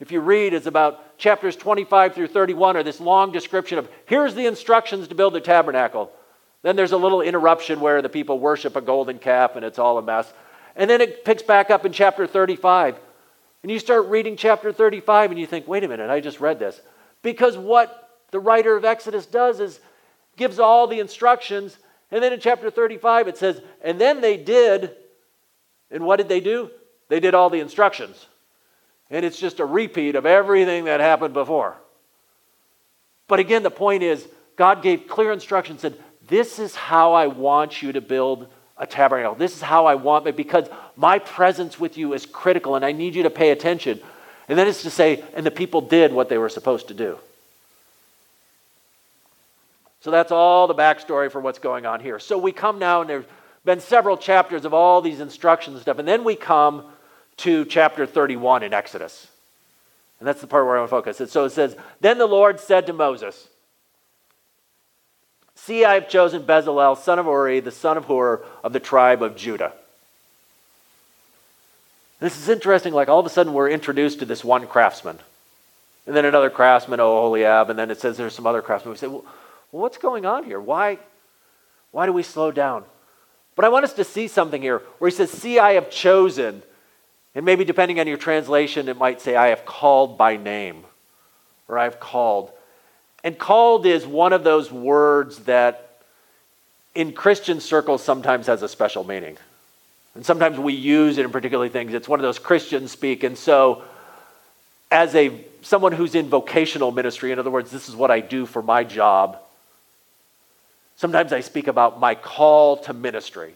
if 0.00 0.10
you 0.10 0.20
read, 0.20 0.54
it's 0.54 0.66
about 0.66 1.18
chapters 1.18 1.56
25 1.56 2.14
through 2.14 2.28
31 2.28 2.76
are 2.76 2.82
this 2.82 3.00
long 3.00 3.32
description 3.32 3.78
of 3.78 3.88
here's 4.06 4.34
the 4.34 4.46
instructions 4.46 5.08
to 5.08 5.14
build 5.14 5.34
the 5.34 5.40
tabernacle. 5.40 6.10
Then 6.62 6.76
there's 6.76 6.92
a 6.92 6.96
little 6.96 7.20
interruption 7.20 7.80
where 7.80 8.02
the 8.02 8.08
people 8.08 8.38
worship 8.38 8.76
a 8.76 8.80
golden 8.80 9.18
calf 9.18 9.56
and 9.56 9.64
it's 9.64 9.78
all 9.78 9.98
a 9.98 10.02
mess. 10.02 10.32
And 10.74 10.88
then 10.88 11.00
it 11.00 11.24
picks 11.24 11.42
back 11.42 11.70
up 11.70 11.84
in 11.84 11.92
chapter 11.92 12.26
35. 12.26 12.96
And 13.62 13.70
you 13.70 13.78
start 13.78 14.06
reading 14.06 14.36
chapter 14.36 14.72
35 14.72 15.30
and 15.30 15.40
you 15.40 15.46
think, 15.46 15.68
wait 15.68 15.84
a 15.84 15.88
minute, 15.88 16.10
I 16.10 16.20
just 16.20 16.40
read 16.40 16.58
this. 16.58 16.80
Because 17.22 17.56
what 17.56 18.18
the 18.30 18.40
writer 18.40 18.76
of 18.76 18.84
Exodus 18.84 19.26
does 19.26 19.60
is 19.60 19.80
gives 20.36 20.58
all 20.58 20.86
the 20.86 21.00
instructions. 21.00 21.76
And 22.10 22.22
then 22.22 22.32
in 22.32 22.40
chapter 22.40 22.70
35 22.70 23.28
it 23.28 23.36
says, 23.36 23.60
and 23.82 24.00
then 24.00 24.20
they 24.20 24.36
did, 24.36 24.94
and 25.90 26.04
what 26.04 26.16
did 26.16 26.28
they 26.28 26.40
do? 26.40 26.70
They 27.08 27.20
did 27.20 27.34
all 27.34 27.50
the 27.50 27.60
instructions. 27.60 28.26
And 29.10 29.26
it's 29.26 29.38
just 29.38 29.60
a 29.60 29.66
repeat 29.66 30.14
of 30.14 30.24
everything 30.24 30.84
that 30.84 31.00
happened 31.00 31.34
before. 31.34 31.76
But 33.26 33.40
again, 33.40 33.62
the 33.62 33.70
point 33.70 34.02
is, 34.02 34.26
God 34.56 34.82
gave 34.82 35.08
clear 35.08 35.32
instructions, 35.32 35.80
said, 35.80 35.98
This 36.28 36.58
is 36.58 36.74
how 36.74 37.12
I 37.12 37.26
want 37.26 37.82
you 37.82 37.92
to 37.92 38.00
build 38.00 38.48
a 38.80 38.86
tabernacle. 38.86 39.34
This 39.34 39.54
is 39.54 39.60
how 39.60 39.86
I 39.86 39.94
want 39.94 40.26
it 40.26 40.34
because 40.36 40.66
my 40.96 41.18
presence 41.18 41.78
with 41.78 41.98
you 41.98 42.14
is 42.14 42.24
critical 42.24 42.74
and 42.74 42.84
I 42.84 42.92
need 42.92 43.14
you 43.14 43.22
to 43.24 43.30
pay 43.30 43.50
attention. 43.50 44.00
And 44.48 44.58
then 44.58 44.66
it's 44.66 44.82
to 44.82 44.90
say, 44.90 45.22
and 45.34 45.44
the 45.44 45.50
people 45.50 45.82
did 45.82 46.12
what 46.12 46.30
they 46.30 46.38
were 46.38 46.48
supposed 46.48 46.88
to 46.88 46.94
do. 46.94 47.18
So 50.00 50.10
that's 50.10 50.32
all 50.32 50.66
the 50.66 50.74
backstory 50.74 51.30
for 51.30 51.40
what's 51.40 51.58
going 51.58 51.84
on 51.84 52.00
here. 52.00 52.18
So 52.18 52.38
we 52.38 52.52
come 52.52 52.78
now, 52.78 53.02
and 53.02 53.10
there's 53.10 53.26
been 53.66 53.80
several 53.80 54.16
chapters 54.16 54.64
of 54.64 54.72
all 54.72 55.02
these 55.02 55.20
instructions 55.20 55.74
and 55.74 55.82
stuff, 55.82 55.98
and 55.98 56.08
then 56.08 56.24
we 56.24 56.34
come 56.34 56.84
to 57.36 57.66
chapter 57.66 58.06
31 58.06 58.62
in 58.62 58.72
Exodus. 58.72 59.28
And 60.18 60.26
that's 60.26 60.40
the 60.40 60.46
part 60.46 60.64
where 60.64 60.76
I 60.76 60.80
want 60.80 60.90
to 60.90 60.96
focus. 61.12 61.30
So 61.30 61.44
it 61.44 61.50
says, 61.50 61.76
Then 62.00 62.16
the 62.16 62.26
Lord 62.26 62.60
said 62.60 62.86
to 62.86 62.94
Moses, 62.94 63.48
See, 65.64 65.84
I 65.84 65.94
have 65.94 66.08
chosen 66.08 66.42
Bezalel, 66.42 66.96
son 66.96 67.18
of 67.18 67.26
Uri, 67.26 67.60
the 67.60 67.70
son 67.70 67.98
of 67.98 68.06
Hur, 68.06 68.40
of 68.64 68.72
the 68.72 68.80
tribe 68.80 69.22
of 69.22 69.36
Judah. 69.36 69.74
This 72.18 72.38
is 72.38 72.48
interesting. 72.48 72.94
Like 72.94 73.08
all 73.08 73.20
of 73.20 73.26
a 73.26 73.30
sudden, 73.30 73.52
we're 73.52 73.68
introduced 73.68 74.20
to 74.20 74.24
this 74.24 74.42
one 74.42 74.66
craftsman. 74.66 75.18
And 76.06 76.16
then 76.16 76.24
another 76.24 76.48
craftsman, 76.48 76.98
Oholiab, 76.98 77.68
and 77.68 77.78
then 77.78 77.90
it 77.90 78.00
says 78.00 78.16
there's 78.16 78.34
some 78.34 78.46
other 78.46 78.62
craftsmen. 78.62 78.92
We 78.92 78.98
say, 78.98 79.06
well, 79.06 79.24
what's 79.70 79.98
going 79.98 80.24
on 80.24 80.44
here? 80.44 80.58
Why, 80.58 80.98
why 81.92 82.06
do 82.06 82.12
we 82.14 82.22
slow 82.22 82.50
down? 82.50 82.84
But 83.54 83.66
I 83.66 83.68
want 83.68 83.84
us 83.84 83.92
to 83.94 84.04
see 84.04 84.28
something 84.28 84.62
here 84.62 84.78
where 84.98 85.10
he 85.10 85.14
says, 85.14 85.30
See, 85.30 85.58
I 85.58 85.72
have 85.72 85.90
chosen. 85.90 86.62
And 87.34 87.44
maybe 87.44 87.66
depending 87.66 88.00
on 88.00 88.06
your 88.06 88.16
translation, 88.16 88.88
it 88.88 88.96
might 88.96 89.20
say, 89.20 89.36
I 89.36 89.48
have 89.48 89.66
called 89.66 90.16
by 90.16 90.38
name, 90.38 90.84
or 91.68 91.78
I 91.78 91.84
have 91.84 92.00
called. 92.00 92.50
And 93.22 93.38
called 93.38 93.86
is 93.86 94.06
one 94.06 94.32
of 94.32 94.44
those 94.44 94.72
words 94.72 95.40
that 95.40 96.02
in 96.94 97.12
Christian 97.12 97.60
circles 97.60 98.02
sometimes 98.02 98.46
has 98.46 98.62
a 98.62 98.68
special 98.68 99.04
meaning. 99.04 99.36
And 100.14 100.24
sometimes 100.26 100.58
we 100.58 100.72
use 100.72 101.18
it 101.18 101.24
in 101.24 101.30
particular 101.30 101.68
things. 101.68 101.94
It's 101.94 102.08
one 102.08 102.18
of 102.18 102.22
those 102.22 102.38
Christians 102.38 102.90
speak. 102.90 103.22
And 103.22 103.38
so, 103.38 103.82
as 104.90 105.14
a 105.14 105.44
someone 105.62 105.92
who's 105.92 106.14
in 106.14 106.28
vocational 106.28 106.90
ministry, 106.90 107.32
in 107.32 107.38
other 107.38 107.50
words, 107.50 107.70
this 107.70 107.88
is 107.88 107.94
what 107.94 108.10
I 108.10 108.20
do 108.20 108.46
for 108.46 108.62
my 108.62 108.82
job. 108.82 109.38
Sometimes 110.96 111.32
I 111.32 111.40
speak 111.40 111.68
about 111.68 112.00
my 112.00 112.14
call 112.14 112.78
to 112.78 112.92
ministry. 112.92 113.54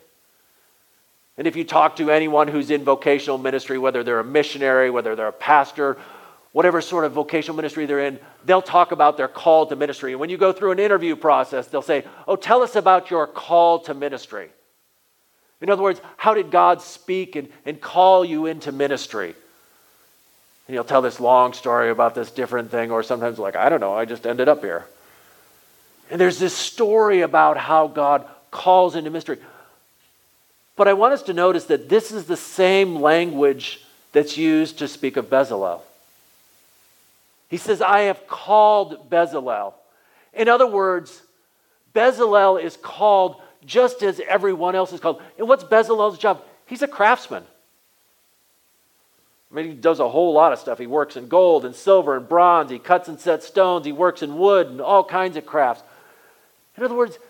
And 1.37 1.47
if 1.47 1.57
you 1.57 1.65
talk 1.65 1.97
to 1.97 2.11
anyone 2.11 2.47
who's 2.47 2.71
in 2.71 2.85
vocational 2.85 3.39
ministry, 3.39 3.77
whether 3.77 4.05
they're 4.05 4.21
a 4.21 4.25
missionary, 4.25 4.91
whether 4.91 5.17
they're 5.17 5.29
a 5.29 5.33
pastor, 5.33 5.97
whatever 6.55 6.81
sort 6.81 7.05
of 7.05 7.11
vocational 7.11 7.57
ministry 7.57 7.85
they're 7.85 8.07
in, 8.07 8.17
they'll 8.45 8.63
talk 8.63 8.93
about 8.93 9.17
their 9.17 9.27
call 9.27 9.67
to 9.67 9.75
ministry. 9.75 10.13
And 10.13 10.21
when 10.21 10.31
you 10.31 10.37
go 10.37 10.53
through 10.53 10.71
an 10.71 10.79
interview 10.79 11.17
process, 11.17 11.67
they'll 11.67 11.83
say, 11.83 12.05
Oh, 12.29 12.37
tell 12.37 12.63
us 12.63 12.77
about 12.77 13.11
your 13.11 13.27
call 13.27 13.81
to 13.81 13.93
ministry. 13.93 14.49
In 15.61 15.69
other 15.69 15.83
words, 15.83 16.01
how 16.17 16.33
did 16.33 16.53
God 16.53 16.81
speak 16.81 17.35
and, 17.35 17.49
and 17.67 17.81
call 17.81 18.25
you 18.25 18.47
into 18.47 18.71
ministry? 18.71 19.35
And 20.69 20.75
you'll 20.75 20.85
tell 20.85 21.03
this 21.03 21.19
long 21.19 21.55
story 21.55 21.91
about 21.91 22.15
this 22.15 22.31
different 22.31 22.71
thing, 22.71 22.93
or 22.93 23.03
sometimes, 23.03 23.37
like, 23.41 23.57
I 23.57 23.69
don't 23.69 23.81
know, 23.81 23.93
I 23.93 24.05
just 24.05 24.25
ended 24.25 24.49
up 24.49 24.61
here. 24.61 24.87
And 26.09 26.21
there's 26.21 26.39
this 26.39 26.55
story 26.55 27.23
about 27.23 27.57
how 27.57 27.89
God 27.89 28.29
calls 28.53 28.95
into 28.95 29.11
mystery. 29.11 29.39
But 30.77 30.87
I 30.87 30.93
want 30.93 31.15
us 31.15 31.25
to 31.25 31.33
notice 31.33 31.65
that 31.65 31.89
this 31.89 32.13
is 32.13 32.27
the 32.27 32.37
same 32.37 33.03
language 33.03 33.85
that's 34.13 34.37
used 34.37 34.79
to 34.79 34.87
speak 34.87 35.17
of 35.17 35.29
Bezalel. 35.29 35.81
He 37.55 37.59
says, 37.59 37.81
I 37.81 38.01
have 38.01 38.27
called 38.27 39.09
Bezalel. 39.09 39.75
In 40.33 40.49
other 40.49 40.67
words, 40.67 41.23
Bezalel 41.95 42.61
is 42.61 42.77
called 42.77 43.41
just 43.65 44.03
as 44.03 44.21
everyone 44.29 44.75
else 44.75 44.93
is 44.93 44.99
called. 44.99 45.23
And 45.39 45.47
what's 45.47 45.63
Bezalel's 45.63 46.19
job? 46.19 46.43
He's 46.67 46.83
a 46.83 46.89
craftsman. 46.89 47.45
I 49.53 49.55
mean, 49.55 49.67
he 49.67 49.75
does 49.75 50.01
a 50.01 50.09
whole 50.09 50.33
lot 50.33 50.53
of 50.53 50.59
stuff. 50.59 50.81
He 50.81 50.89
works 50.89 51.17
in 51.17 51.29
gold 51.29 51.65
and 51.65 51.77
silver 51.77 52.17
and 52.17 52.29
bronze. 52.29 52.73
He 52.73 52.81
cuts 52.81 53.07
and 53.07 53.21
sets 53.21 53.47
stones. 53.47 53.87
He 53.87 53.93
works 53.93 54.21
in 54.23 54.37
wood 54.37 54.67
and 54.67 54.81
all 54.81 55.05
kinds 55.05 55.37
of 55.37 55.47
crafts. 55.47 55.85
In 56.77 56.83
other 56.83 56.97
words, 56.97 57.21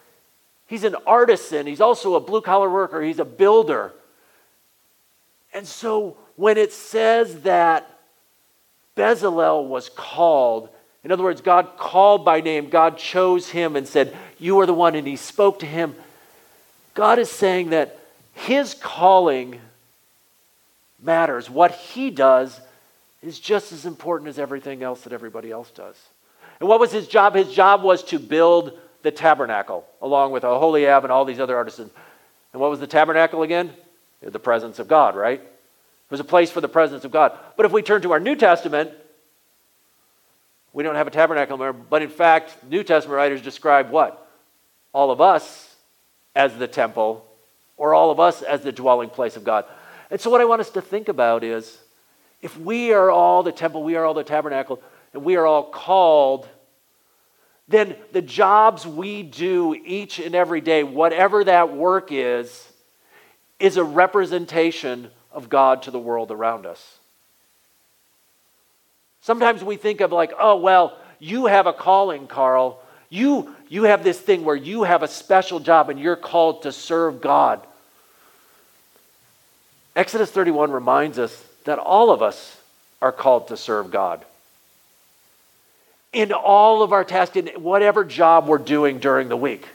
he's 0.66 0.84
an 0.84 0.96
artisan. 1.06 1.66
He's 1.66 1.82
also 1.82 2.14
a 2.14 2.20
blue 2.20 2.40
collar 2.40 2.70
worker. 2.70 3.02
He's 3.02 3.18
a 3.18 3.26
builder. 3.26 3.92
And 5.52 5.66
so 5.66 6.16
when 6.36 6.56
it 6.56 6.72
says 6.72 7.42
that 7.42 7.93
Bezalel 8.96 9.66
was 9.66 9.88
called, 9.88 10.68
in 11.02 11.12
other 11.12 11.22
words, 11.22 11.40
God 11.40 11.76
called 11.76 12.24
by 12.24 12.40
name, 12.40 12.68
God 12.68 12.96
chose 12.96 13.50
him 13.50 13.76
and 13.76 13.86
said, 13.86 14.16
You 14.38 14.60
are 14.60 14.66
the 14.66 14.74
one, 14.74 14.94
and 14.94 15.06
he 15.06 15.16
spoke 15.16 15.58
to 15.60 15.66
him. 15.66 15.94
God 16.94 17.18
is 17.18 17.30
saying 17.30 17.70
that 17.70 17.98
his 18.34 18.74
calling 18.74 19.60
matters. 21.02 21.50
What 21.50 21.72
he 21.72 22.10
does 22.10 22.60
is 23.22 23.40
just 23.40 23.72
as 23.72 23.86
important 23.86 24.28
as 24.28 24.38
everything 24.38 24.82
else 24.82 25.02
that 25.02 25.12
everybody 25.12 25.50
else 25.50 25.70
does. 25.70 25.96
And 26.60 26.68
what 26.68 26.80
was 26.80 26.92
his 26.92 27.08
job? 27.08 27.34
His 27.34 27.52
job 27.52 27.82
was 27.82 28.02
to 28.04 28.18
build 28.18 28.78
the 29.02 29.10
tabernacle 29.10 29.84
along 30.00 30.32
with 30.32 30.44
Aholiab 30.44 31.04
and 31.04 31.12
all 31.12 31.24
these 31.24 31.40
other 31.40 31.56
artisans. 31.56 31.90
And 32.52 32.60
what 32.60 32.70
was 32.70 32.80
the 32.80 32.86
tabernacle 32.86 33.42
again? 33.42 33.72
The 34.22 34.38
presence 34.38 34.78
of 34.78 34.88
God, 34.88 35.16
right? 35.16 35.42
It 36.06 36.10
was 36.10 36.20
a 36.20 36.24
place 36.24 36.50
for 36.50 36.60
the 36.60 36.68
presence 36.68 37.04
of 37.04 37.10
God. 37.10 37.38
But 37.56 37.66
if 37.66 37.72
we 37.72 37.82
turn 37.82 38.02
to 38.02 38.12
our 38.12 38.20
New 38.20 38.36
Testament, 38.36 38.90
we 40.72 40.82
don't 40.82 40.96
have 40.96 41.06
a 41.06 41.10
tabernacle 41.10 41.54
anymore. 41.54 41.72
But 41.72 42.02
in 42.02 42.10
fact, 42.10 42.56
New 42.68 42.82
Testament 42.82 43.16
writers 43.16 43.40
describe 43.40 43.90
what? 43.90 44.28
All 44.92 45.10
of 45.10 45.20
us 45.20 45.74
as 46.36 46.56
the 46.56 46.68
temple, 46.68 47.24
or 47.76 47.94
all 47.94 48.10
of 48.10 48.20
us 48.20 48.42
as 48.42 48.62
the 48.62 48.72
dwelling 48.72 49.08
place 49.08 49.36
of 49.36 49.44
God. 49.44 49.64
And 50.10 50.20
so, 50.20 50.30
what 50.30 50.40
I 50.40 50.44
want 50.44 50.60
us 50.60 50.70
to 50.70 50.82
think 50.82 51.08
about 51.08 51.44
is 51.44 51.78
if 52.42 52.58
we 52.58 52.92
are 52.92 53.10
all 53.10 53.42
the 53.42 53.52
temple, 53.52 53.82
we 53.82 53.96
are 53.96 54.04
all 54.04 54.14
the 54.14 54.24
tabernacle, 54.24 54.82
and 55.12 55.24
we 55.24 55.36
are 55.36 55.46
all 55.46 55.62
called, 55.62 56.48
then 57.68 57.96
the 58.12 58.20
jobs 58.20 58.86
we 58.86 59.22
do 59.22 59.74
each 59.74 60.18
and 60.18 60.34
every 60.34 60.60
day, 60.60 60.82
whatever 60.82 61.44
that 61.44 61.74
work 61.74 62.08
is, 62.10 62.68
is 63.58 63.76
a 63.76 63.84
representation 63.84 65.10
of 65.34 65.48
God 65.48 65.82
to 65.82 65.90
the 65.90 65.98
world 65.98 66.30
around 66.30 66.64
us. 66.64 66.98
Sometimes 69.20 69.64
we 69.64 69.76
think 69.76 70.00
of, 70.00 70.12
like, 70.12 70.32
oh, 70.38 70.56
well, 70.56 70.96
you 71.18 71.46
have 71.46 71.66
a 71.66 71.72
calling, 71.72 72.26
Carl. 72.26 72.80
You, 73.08 73.54
you 73.68 73.84
have 73.84 74.04
this 74.04 74.20
thing 74.20 74.44
where 74.44 74.56
you 74.56 74.82
have 74.82 75.02
a 75.02 75.08
special 75.08 75.60
job 75.60 75.90
and 75.90 75.98
you're 75.98 76.16
called 76.16 76.62
to 76.62 76.72
serve 76.72 77.20
God. 77.20 77.60
Exodus 79.96 80.30
31 80.30 80.70
reminds 80.70 81.18
us 81.18 81.44
that 81.64 81.78
all 81.78 82.10
of 82.10 82.22
us 82.22 82.60
are 83.00 83.12
called 83.12 83.48
to 83.48 83.56
serve 83.56 83.90
God. 83.90 84.24
In 86.12 86.32
all 86.32 86.82
of 86.82 86.92
our 86.92 87.04
tasks, 87.04 87.36
in 87.36 87.48
whatever 87.62 88.04
job 88.04 88.46
we're 88.46 88.58
doing 88.58 88.98
during 88.98 89.28
the 89.28 89.36
week, 89.36 89.66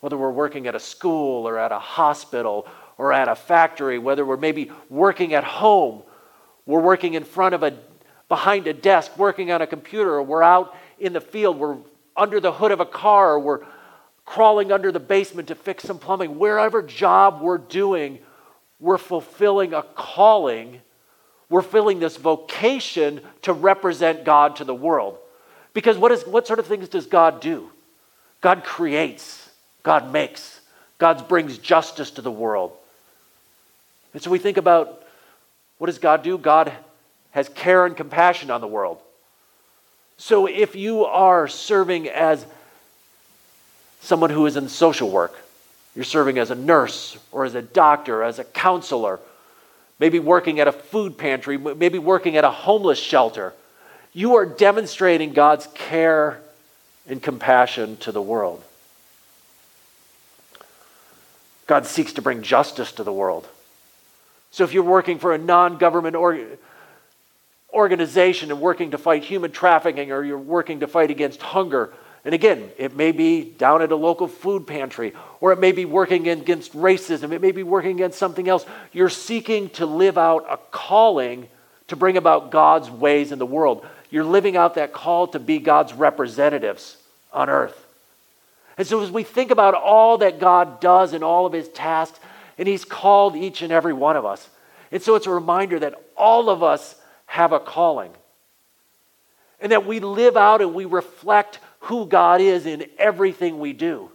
whether 0.00 0.16
we're 0.16 0.30
working 0.30 0.66
at 0.66 0.74
a 0.74 0.80
school 0.80 1.46
or 1.46 1.58
at 1.58 1.72
a 1.72 1.78
hospital 1.78 2.66
or 2.98 3.12
at 3.12 3.28
a 3.28 3.34
factory, 3.34 3.98
whether 3.98 4.24
we're 4.24 4.36
maybe 4.36 4.70
working 4.88 5.34
at 5.34 5.44
home, 5.44 6.02
we're 6.66 6.80
working 6.80 7.14
in 7.14 7.24
front 7.24 7.54
of 7.54 7.62
a 7.62 7.76
behind 8.28 8.66
a 8.66 8.72
desk, 8.72 9.18
working 9.18 9.52
on 9.52 9.60
a 9.60 9.66
computer, 9.66 10.14
or 10.14 10.22
we're 10.22 10.42
out 10.42 10.74
in 10.98 11.12
the 11.12 11.20
field, 11.20 11.58
we're 11.58 11.76
under 12.16 12.40
the 12.40 12.52
hood 12.52 12.70
of 12.70 12.80
a 12.80 12.86
car, 12.86 13.32
or 13.32 13.40
we're 13.40 13.60
crawling 14.24 14.72
under 14.72 14.90
the 14.90 15.00
basement 15.00 15.48
to 15.48 15.54
fix 15.54 15.84
some 15.84 15.98
plumbing, 15.98 16.38
wherever 16.38 16.82
job 16.82 17.42
we're 17.42 17.58
doing, 17.58 18.18
we're 18.78 18.98
fulfilling 18.98 19.74
a 19.74 19.82
calling. 19.82 20.80
We're 21.48 21.62
filling 21.62 22.00
this 22.00 22.16
vocation 22.16 23.20
to 23.42 23.52
represent 23.52 24.24
God 24.24 24.56
to 24.56 24.64
the 24.64 24.74
world. 24.74 25.18
Because 25.74 25.98
what, 25.98 26.10
is, 26.12 26.26
what 26.26 26.46
sort 26.46 26.58
of 26.58 26.66
things 26.66 26.88
does 26.88 27.06
God 27.06 27.40
do? 27.40 27.70
God 28.40 28.64
creates, 28.64 29.50
God 29.82 30.12
makes, 30.12 30.60
God 30.98 31.28
brings 31.28 31.58
justice 31.58 32.10
to 32.12 32.22
the 32.22 32.30
world. 32.30 32.72
And 34.12 34.22
so 34.22 34.30
we 34.30 34.38
think 34.38 34.56
about 34.56 35.02
what 35.78 35.86
does 35.86 35.98
God 35.98 36.22
do? 36.22 36.38
God 36.38 36.72
has 37.32 37.48
care 37.48 37.86
and 37.86 37.96
compassion 37.96 38.50
on 38.50 38.60
the 38.60 38.66
world. 38.66 38.98
So 40.16 40.46
if 40.46 40.76
you 40.76 41.04
are 41.04 41.48
serving 41.48 42.08
as 42.08 42.46
someone 44.00 44.30
who 44.30 44.46
is 44.46 44.56
in 44.56 44.68
social 44.68 45.10
work, 45.10 45.34
you're 45.94 46.04
serving 46.04 46.38
as 46.38 46.50
a 46.50 46.54
nurse 46.54 47.16
or 47.32 47.44
as 47.44 47.54
a 47.54 47.62
doctor, 47.62 48.22
as 48.22 48.38
a 48.38 48.44
counselor, 48.44 49.18
maybe 49.98 50.18
working 50.18 50.60
at 50.60 50.68
a 50.68 50.72
food 50.72 51.18
pantry, 51.18 51.56
maybe 51.58 51.98
working 51.98 52.36
at 52.36 52.44
a 52.44 52.50
homeless 52.50 52.98
shelter. 52.98 53.52
You 54.12 54.36
are 54.36 54.46
demonstrating 54.46 55.32
God's 55.32 55.66
care 55.74 56.40
and 57.08 57.22
compassion 57.22 57.96
to 57.98 58.12
the 58.12 58.22
world. 58.22 58.62
God 61.66 61.86
seeks 61.86 62.12
to 62.14 62.22
bring 62.22 62.42
justice 62.42 62.92
to 62.92 63.04
the 63.04 63.12
world. 63.12 63.48
So 64.52 64.64
if 64.64 64.74
you're 64.74 64.84
working 64.84 65.18
for 65.18 65.32
a 65.32 65.38
non 65.38 65.78
government 65.78 66.14
or, 66.14 66.38
organization 67.72 68.50
and 68.50 68.60
working 68.60 68.90
to 68.90 68.98
fight 68.98 69.24
human 69.24 69.50
trafficking 69.50 70.12
or 70.12 70.22
you're 70.22 70.38
working 70.38 70.80
to 70.80 70.86
fight 70.86 71.10
against 71.10 71.40
hunger, 71.42 71.92
and 72.24 72.34
again, 72.34 72.70
it 72.78 72.94
may 72.94 73.10
be 73.10 73.42
down 73.42 73.82
at 73.82 73.90
a 73.90 73.96
local 73.96 74.28
food 74.28 74.66
pantry, 74.66 75.12
or 75.40 75.52
it 75.52 75.58
may 75.58 75.72
be 75.72 75.84
working 75.84 76.28
against 76.28 76.72
racism, 76.74 77.32
it 77.32 77.40
may 77.40 77.50
be 77.50 77.64
working 77.64 77.92
against 77.92 78.18
something 78.18 78.48
else. 78.48 78.64
You're 78.92 79.08
seeking 79.08 79.70
to 79.70 79.86
live 79.86 80.16
out 80.16 80.46
a 80.48 80.58
calling 80.70 81.48
to 81.88 81.96
bring 81.96 82.16
about 82.16 82.50
God's 82.50 82.90
ways 82.90 83.32
in 83.32 83.38
the 83.38 83.46
world. 83.46 83.84
You're 84.10 84.24
living 84.24 84.56
out 84.56 84.74
that 84.74 84.92
call 84.92 85.28
to 85.28 85.40
be 85.40 85.58
God's 85.58 85.94
representatives 85.94 86.96
on 87.32 87.48
earth. 87.48 87.86
And 88.78 88.86
so, 88.86 89.00
as 89.00 89.10
we 89.10 89.22
think 89.22 89.50
about 89.50 89.74
all 89.74 90.18
that 90.18 90.38
God 90.38 90.80
does 90.80 91.12
and 91.12 91.24
all 91.24 91.44
of 91.44 91.52
his 91.52 91.68
tasks, 91.68 92.18
and 92.58 92.68
he's 92.68 92.84
called 92.84 93.36
each 93.36 93.62
and 93.62 93.72
every 93.72 93.92
one 93.92 94.16
of 94.16 94.24
us. 94.24 94.48
And 94.90 95.02
so, 95.02 95.14
it's 95.14 95.26
a 95.26 95.30
reminder 95.30 95.78
that 95.78 95.94
all 96.16 96.50
of 96.50 96.62
us 96.62 96.94
have 97.26 97.52
a 97.52 97.60
calling. 97.60 98.12
And 99.60 99.72
that 99.72 99.86
we 99.86 100.00
live 100.00 100.36
out 100.36 100.60
and 100.60 100.74
we 100.74 100.84
reflect 100.84 101.60
who 101.80 102.06
God 102.06 102.40
is 102.40 102.66
in 102.66 102.86
everything 102.98 103.58
we 103.58 103.72
do. 103.72 104.10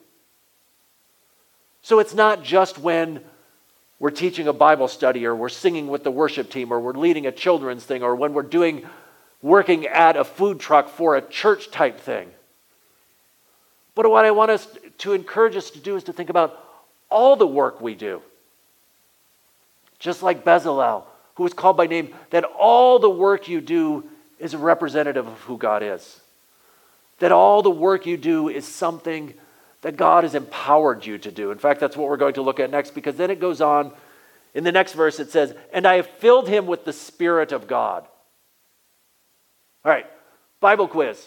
So 1.81 1.99
it's 1.99 2.13
not 2.13 2.43
just 2.43 2.77
when 2.77 3.21
we're 3.97 4.09
teaching 4.09 4.47
a 4.47 4.53
Bible 4.53 4.89
study 4.89 5.25
or 5.25 5.33
we're 5.33 5.47
singing 5.47 5.87
with 5.87 6.03
the 6.03 6.11
worship 6.11 6.49
team 6.49 6.71
or 6.71 6.81
we're 6.81 6.93
leading 6.93 7.25
a 7.25 7.31
children's 7.31 7.85
thing 7.85 8.03
or 8.03 8.15
when 8.15 8.33
we're 8.33 8.41
doing 8.41 8.85
working 9.41 9.87
at 9.87 10.17
a 10.17 10.23
food 10.23 10.59
truck 10.59 10.89
for 10.89 11.15
a 11.15 11.21
church 11.21 11.71
type 11.71 11.99
thing. 11.99 12.29
But 13.95 14.09
what 14.11 14.25
I 14.25 14.31
want 14.31 14.51
us 14.51 14.67
to 14.99 15.13
encourage 15.13 15.55
us 15.55 15.71
to 15.71 15.79
do 15.79 15.95
is 15.95 16.03
to 16.03 16.13
think 16.13 16.29
about 16.29 16.61
all 17.09 17.35
the 17.35 17.47
work 17.47 17.81
we 17.81 17.95
do. 17.95 18.21
Just 19.99 20.21
like 20.21 20.43
Bezalel, 20.43 21.03
who 21.35 21.45
is 21.45 21.53
called 21.53 21.77
by 21.77 21.87
name, 21.87 22.13
that 22.29 22.43
all 22.43 22.99
the 22.99 23.09
work 23.09 23.47
you 23.47 23.61
do 23.61 24.09
is 24.39 24.53
a 24.53 24.57
representative 24.57 25.27
of 25.27 25.39
who 25.41 25.57
God 25.57 25.81
is. 25.83 26.19
That 27.19 27.31
all 27.31 27.61
the 27.61 27.71
work 27.71 28.05
you 28.05 28.17
do 28.17 28.49
is 28.49 28.65
something 28.65 29.33
that 29.81 29.97
God 29.97 30.23
has 30.23 30.35
empowered 30.35 31.05
you 31.05 31.17
to 31.19 31.31
do. 31.31 31.51
In 31.51 31.57
fact, 31.57 31.79
that's 31.79 31.97
what 31.97 32.09
we're 32.09 32.17
going 32.17 32.35
to 32.35 32.41
look 32.41 32.59
at 32.59 32.69
next 32.69 32.93
because 32.93 33.15
then 33.15 33.31
it 33.31 33.39
goes 33.39 33.61
on. 33.61 33.91
In 34.53 34.63
the 34.63 34.71
next 34.71 34.93
verse, 34.93 35.19
it 35.19 35.31
says, 35.31 35.55
And 35.71 35.85
I 35.87 35.95
have 35.95 36.07
filled 36.07 36.47
him 36.47 36.65
with 36.65 36.85
the 36.85 36.93
Spirit 36.93 37.51
of 37.51 37.67
God. 37.67 38.07
All 39.85 39.91
right, 39.91 40.07
Bible 40.59 40.87
quiz. 40.87 41.25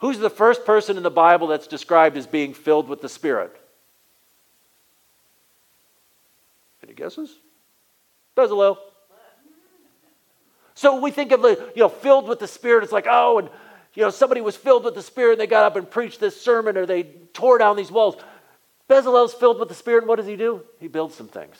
Who's 0.00 0.18
the 0.18 0.30
first 0.30 0.64
person 0.64 0.96
in 0.96 1.02
the 1.02 1.10
Bible 1.10 1.46
that's 1.46 1.66
described 1.66 2.16
as 2.16 2.26
being 2.26 2.52
filled 2.52 2.88
with 2.88 3.00
the 3.00 3.08
Spirit? 3.08 3.56
Guesses? 6.96 7.34
Bezalel. 8.36 8.78
So 10.74 11.00
we 11.00 11.10
think 11.10 11.32
of 11.32 11.42
the, 11.42 11.72
you 11.74 11.82
know, 11.82 11.88
filled 11.88 12.28
with 12.28 12.38
the 12.38 12.48
Spirit, 12.48 12.84
it's 12.84 12.92
like, 12.92 13.06
oh, 13.08 13.38
and 13.38 13.48
you 13.94 14.02
know, 14.02 14.10
somebody 14.10 14.42
was 14.42 14.56
filled 14.56 14.84
with 14.84 14.94
the 14.94 15.02
Spirit 15.02 15.32
and 15.32 15.40
they 15.40 15.46
got 15.46 15.64
up 15.64 15.76
and 15.76 15.90
preached 15.90 16.20
this 16.20 16.38
sermon 16.38 16.76
or 16.76 16.84
they 16.84 17.04
tore 17.32 17.56
down 17.58 17.76
these 17.76 17.90
walls. 17.90 18.16
Bezalel's 18.88 19.34
filled 19.34 19.58
with 19.58 19.68
the 19.68 19.74
Spirit, 19.74 20.02
and 20.02 20.08
what 20.08 20.16
does 20.16 20.26
he 20.26 20.36
do? 20.36 20.62
He 20.78 20.86
builds 20.86 21.14
some 21.14 21.28
things. 21.28 21.56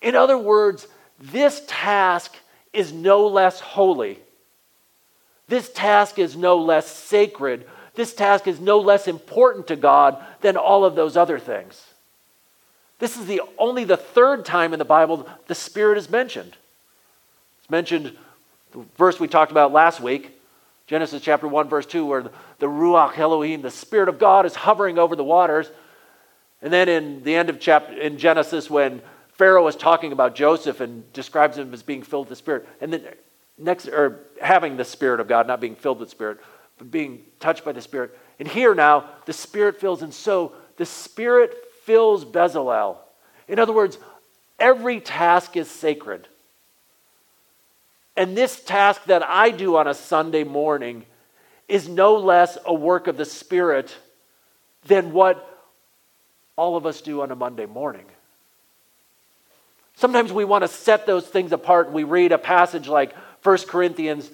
In 0.00 0.16
other 0.16 0.36
words, 0.36 0.88
this 1.20 1.62
task 1.68 2.34
is 2.72 2.92
no 2.92 3.26
less 3.28 3.60
holy. 3.60 4.18
This 5.46 5.70
task 5.70 6.18
is 6.18 6.36
no 6.36 6.56
less 6.56 6.86
sacred. 6.86 7.68
This 7.94 8.14
task 8.14 8.48
is 8.48 8.58
no 8.58 8.80
less 8.80 9.06
important 9.06 9.68
to 9.68 9.76
God 9.76 10.24
than 10.40 10.56
all 10.56 10.84
of 10.84 10.94
those 10.94 11.16
other 11.16 11.38
things. 11.38 11.80
This 13.02 13.16
is 13.16 13.26
the 13.26 13.42
only 13.58 13.82
the 13.82 13.96
third 13.96 14.44
time 14.44 14.72
in 14.72 14.78
the 14.78 14.84
Bible 14.84 15.28
the 15.48 15.56
Spirit 15.56 15.98
is 15.98 16.08
mentioned. 16.08 16.56
It's 17.58 17.68
mentioned 17.68 18.16
the 18.70 18.84
verse 18.96 19.18
we 19.18 19.26
talked 19.26 19.50
about 19.50 19.72
last 19.72 20.00
week, 20.00 20.30
Genesis 20.86 21.20
chapter 21.20 21.48
1, 21.48 21.68
verse 21.68 21.84
2, 21.84 22.06
where 22.06 22.22
the 22.22 22.66
Ruach 22.66 23.18
Elohim, 23.18 23.60
the 23.60 23.72
Spirit 23.72 24.08
of 24.08 24.20
God, 24.20 24.46
is 24.46 24.54
hovering 24.54 25.00
over 25.00 25.16
the 25.16 25.24
waters. 25.24 25.68
And 26.62 26.72
then 26.72 26.88
in 26.88 27.24
the 27.24 27.34
end 27.34 27.50
of 27.50 27.58
chapter 27.58 27.92
in 27.92 28.18
Genesis, 28.18 28.70
when 28.70 29.02
Pharaoh 29.32 29.66
is 29.66 29.74
talking 29.74 30.12
about 30.12 30.36
Joseph 30.36 30.80
and 30.80 31.12
describes 31.12 31.58
him 31.58 31.74
as 31.74 31.82
being 31.82 32.04
filled 32.04 32.26
with 32.26 32.38
the 32.38 32.40
Spirit, 32.40 32.68
and 32.80 32.92
then 32.92 33.02
next, 33.58 33.88
or 33.88 34.20
having 34.40 34.76
the 34.76 34.84
Spirit 34.84 35.18
of 35.18 35.26
God, 35.26 35.48
not 35.48 35.60
being 35.60 35.74
filled 35.74 35.98
with 35.98 36.08
Spirit, 36.08 36.38
but 36.78 36.88
being 36.92 37.24
touched 37.40 37.64
by 37.64 37.72
the 37.72 37.82
Spirit. 37.82 38.16
And 38.38 38.46
here 38.46 38.76
now, 38.76 39.06
the 39.26 39.32
Spirit 39.32 39.80
fills, 39.80 40.02
and 40.02 40.14
so 40.14 40.52
the 40.76 40.86
Spirit 40.86 41.52
fills 41.84 42.24
Bezalel. 42.24 42.96
In 43.48 43.58
other 43.58 43.72
words, 43.72 43.98
every 44.58 45.00
task 45.00 45.56
is 45.56 45.70
sacred. 45.70 46.28
And 48.16 48.36
this 48.36 48.62
task 48.62 49.04
that 49.04 49.22
I 49.22 49.50
do 49.50 49.76
on 49.76 49.86
a 49.86 49.94
Sunday 49.94 50.44
morning 50.44 51.06
is 51.68 51.88
no 51.88 52.16
less 52.16 52.58
a 52.64 52.74
work 52.74 53.06
of 53.06 53.16
the 53.16 53.24
Spirit 53.24 53.96
than 54.86 55.12
what 55.12 55.48
all 56.56 56.76
of 56.76 56.84
us 56.84 57.00
do 57.00 57.22
on 57.22 57.30
a 57.30 57.36
Monday 57.36 57.66
morning. 57.66 58.04
Sometimes 59.96 60.32
we 60.32 60.44
want 60.44 60.62
to 60.62 60.68
set 60.68 61.06
those 61.06 61.26
things 61.26 61.52
apart. 61.52 61.92
We 61.92 62.04
read 62.04 62.32
a 62.32 62.38
passage 62.38 62.88
like 62.88 63.14
1 63.42 63.58
Corinthians, 63.68 64.30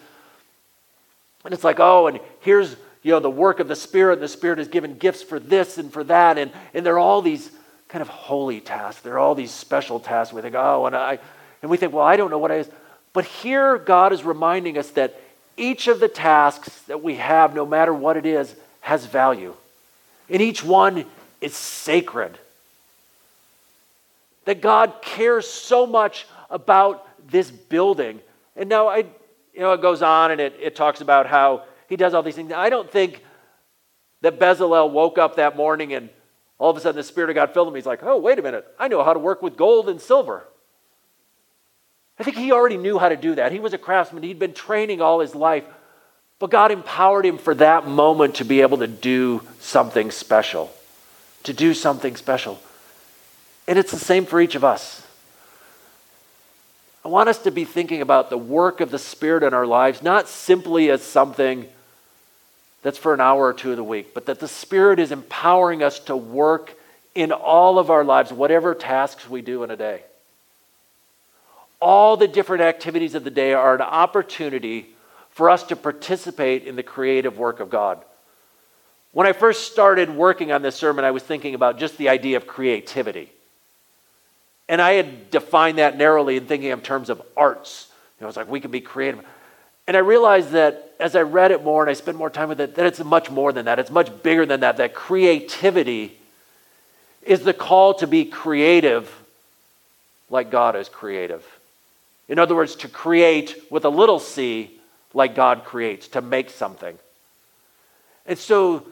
and 1.45 1.55
it's 1.55 1.65
like, 1.65 1.79
oh, 1.79 2.09
and 2.09 2.21
here's 2.41 2.75
you 3.09 3.15
know 3.15 3.21
the 3.21 3.31
work 3.31 3.59
of 3.59 3.69
the 3.69 3.75
Spirit, 3.75 4.21
the 4.21 4.29
Spirit 4.29 4.59
has 4.59 4.69
given 4.69 4.99
gifts 4.99 5.23
for 5.23 5.41
this 5.41 5.79
and 5.79 5.91
for 5.91 6.05
that, 6.05 6.37
and, 6.37 6.53
and 6.75 6.85
there 6.85 6.97
are 6.97 6.99
all 6.99 7.23
these 7.23 7.51
kind 7.89 8.03
of 8.03 8.09
holy 8.09 8.61
tasks. 8.61 9.01
There 9.01 9.15
are 9.15 9.19
all 9.19 9.35
these 9.35 9.51
special 9.51 9.99
tasks. 9.99 10.31
We 10.35 10.43
think, 10.43 10.55
oh, 10.55 10.85
and 10.85 10.95
I 10.95 11.19
and 11.63 11.71
we 11.71 11.79
think, 11.79 11.95
well, 11.95 12.05
I 12.05 12.19
don't 12.19 12.31
know 12.31 12.37
what 12.37 12.53
I 12.53 12.57
is. 12.57 12.69
But 13.15 13.25
here 13.25 13.79
God 13.79 14.13
is 14.13 14.25
reminding 14.25 14.77
us 14.77 14.91
that 14.91 15.19
each 15.57 15.89
of 15.89 16.01
the 16.01 16.09
tasks 16.09 16.83
that 16.83 17.03
we 17.03 17.15
have, 17.15 17.55
no 17.55 17.65
matter 17.65 17.95
what 17.95 18.19
it 18.19 18.27
is, 18.27 18.55
has 18.83 19.07
value. 19.07 19.55
And 20.29 20.43
each 20.43 20.63
one 20.63 21.07
is 21.41 21.55
sacred. 21.55 22.39
That 24.45 24.61
God 24.61 25.01
cares 25.01 25.49
so 25.49 25.87
much 25.87 26.27
about 26.51 27.09
this 27.27 27.51
building. 27.51 28.21
And 28.55 28.69
now 28.69 28.89
I 28.89 28.99
you 29.55 29.61
know 29.61 29.73
it 29.73 29.81
goes 29.81 30.03
on 30.03 30.31
and 30.31 30.43
it, 30.43 30.59
it 30.61 30.77
talks 30.77 31.01
about 31.01 31.25
how 31.25 31.63
he 31.89 31.97
does 31.97 32.15
all 32.15 32.23
these 32.23 32.37
things. 32.37 32.53
I 32.53 32.71
don't 32.71 32.91
think 32.91 33.23
that 34.21 34.39
Bezalel 34.39 34.91
woke 34.91 35.19
up 35.19 35.37
that 35.37 35.57
morning 35.57 35.95
and 35.95 36.11
all 36.59 36.71
of 36.71 36.77
a 36.77 36.81
sudden 36.81 36.97
the 36.97 37.05
Spirit 37.05 37.31
of 37.31 37.35
God 37.35 37.55
filled 37.55 37.69
him. 37.69 37.75
He's 37.75 37.87
like, 37.87 38.03
oh, 38.03 38.19
wait 38.19 38.39
a 38.39 38.43
minute. 38.43 38.67
I 38.79 38.89
know 38.89 39.03
how 39.05 39.13
to 39.13 39.19
work 39.19 39.43
with 39.43 39.57
gold 39.57 39.89
and 39.89 40.01
silver. 40.01 40.45
I 42.19 42.25
think 42.25 42.37
he 42.37 42.53
already 42.53 42.77
knew 42.77 42.99
how 42.99 43.09
to 43.09 43.17
do 43.17 43.37
that. 43.37 43.53
He 43.53 43.61
was 43.61 43.73
a 43.73 43.79
craftsman, 43.79 44.23
he'd 44.23 44.39
been 44.39 44.55
training 44.55 45.01
all 45.01 45.21
his 45.21 45.35
life. 45.35 45.65
But 46.41 46.51
God 46.51 46.71
empowered 46.71 47.27
him 47.27 47.39
for 47.39 47.55
that 47.57 47.87
moment 47.87 48.37
to 48.37 48.45
be 48.45 48.61
able 48.61 48.79
to 48.79 48.87
do 48.87 49.43
something 49.59 50.11
special. 50.11 50.73
To 51.45 51.53
do 51.53 51.75
something 51.75 52.17
special. 52.17 52.61
And 53.67 53.79
it's 53.79 53.91
the 53.91 53.99
same 53.99 54.25
for 54.25 54.41
each 54.41 54.55
of 54.55 54.65
us. 54.65 55.05
I 57.05 57.09
want 57.09 57.29
us 57.29 57.39
to 57.43 57.51
be 57.51 57.65
thinking 57.65 58.03
about 58.03 58.31
the 58.31 58.39
work 58.39 58.81
of 58.81 58.91
the 58.91 58.99
Spirit 58.99 59.43
in 59.43 59.55
our 59.55 59.67
lives, 59.67 60.03
not 60.03 60.29
simply 60.29 60.91
as 60.91 61.03
something 61.03 61.67
that's 62.89 62.97
for 62.97 63.13
an 63.13 63.21
hour 63.21 63.45
or 63.45 63.53
two 63.53 63.71
of 63.71 63.77
the 63.77 63.85
week, 63.85 64.15
but 64.15 64.25
that 64.25 64.41
the 64.41 64.49
Spirit 64.49 64.99
is 64.99 65.13
empowering 65.13 65.83
us 65.83 65.99
to 65.99 66.17
work 66.17 66.75
in 67.15 67.33
all 67.33 67.79
of 67.79 67.91
our 67.91 68.03
lives, 68.03 68.33
whatever 68.33 68.75
tasks 68.75 69.29
we 69.29 69.43
do 69.43 69.63
in 69.63 69.71
a 69.71 69.77
day. 69.77 70.03
All 71.81 72.17
the 72.17 72.27
different 72.27 72.63
activities 72.63 73.15
of 73.15 73.25
the 73.25 73.31
day 73.31 73.53
are 73.53 73.75
an 73.75 73.83
opportunity 73.83 74.87
for 75.29 75.51
us 75.51 75.65
to 75.65 75.77
participate 75.77 76.65
in 76.65 76.77
the 76.77 76.83
creative 76.83 77.37
work 77.37 77.61
of 77.61 77.69
God. 77.69 78.03
When 79.13 79.27
I 79.27 79.35
first 79.35 79.71
started 79.71 80.09
working 80.09 80.51
on 80.51 80.63
this 80.63 80.77
sermon, 80.77 81.05
I 81.05 81.11
was 81.11 81.23
thinking 81.23 81.55
about 81.55 81.79
just 81.79 81.99
the 81.99 82.09
idea 82.09 82.39
of 82.39 82.47
creativity. 82.47 83.31
And 84.67 84.81
I 84.81 84.93
had 84.93 85.31
defined 85.31 85.77
that 85.77 85.99
narrowly 85.99 86.39
in 86.39 86.47
thinking 86.47 86.71
in 86.71 86.81
terms 86.81 87.11
of 87.11 87.21
arts. 87.37 87.89
You 88.19 88.25
know, 88.25 88.29
it's 88.29 88.39
like 88.39 88.51
we 88.51 88.61
can 88.61 88.71
be 88.71 88.81
creative. 88.81 89.23
And 89.89 89.97
I 89.97 90.01
realized 90.01 90.51
that 90.51 90.93
as 91.01 91.17
I 91.17 91.23
read 91.23 91.51
it 91.51 91.65
more 91.65 91.83
and 91.83 91.89
I 91.89 91.95
spent 91.95 92.19
more 92.19 92.29
time 92.29 92.51
with 92.51 92.61
it, 92.61 92.75
that 92.75 92.85
it's 92.85 93.03
much 93.03 93.31
more 93.31 93.55
than 93.55 93.65
that. 93.65 93.79
It's 93.79 93.91
much 93.91 94.23
bigger 94.23 94.45
than 94.45 94.61
that. 94.61 94.77
That 94.77 94.93
creativity 94.95 96.19
is 97.23 97.41
the 97.41 97.55
call 97.55 97.95
to 97.95 98.07
be 98.07 98.27
creative 98.27 99.11
like 100.29 100.51
God 100.51 100.77
is 100.77 100.91
creative. 100.91 101.43
In 102.29 102.39
other 102.39 102.55
words, 102.55 102.77
to 102.77 102.89
create 102.89 103.57
with 103.71 103.87
a 103.87 103.89
little 103.89 104.19
c 104.19 104.71
like 105.15 105.35
God 105.35 105.65
creates, 105.65 106.09
to 106.09 106.21
make 106.21 106.51
something. 106.51 106.99
And 108.27 108.39
so 108.39 108.87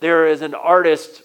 there 0.00 0.26
is 0.26 0.42
an 0.42 0.54
artist 0.54 1.22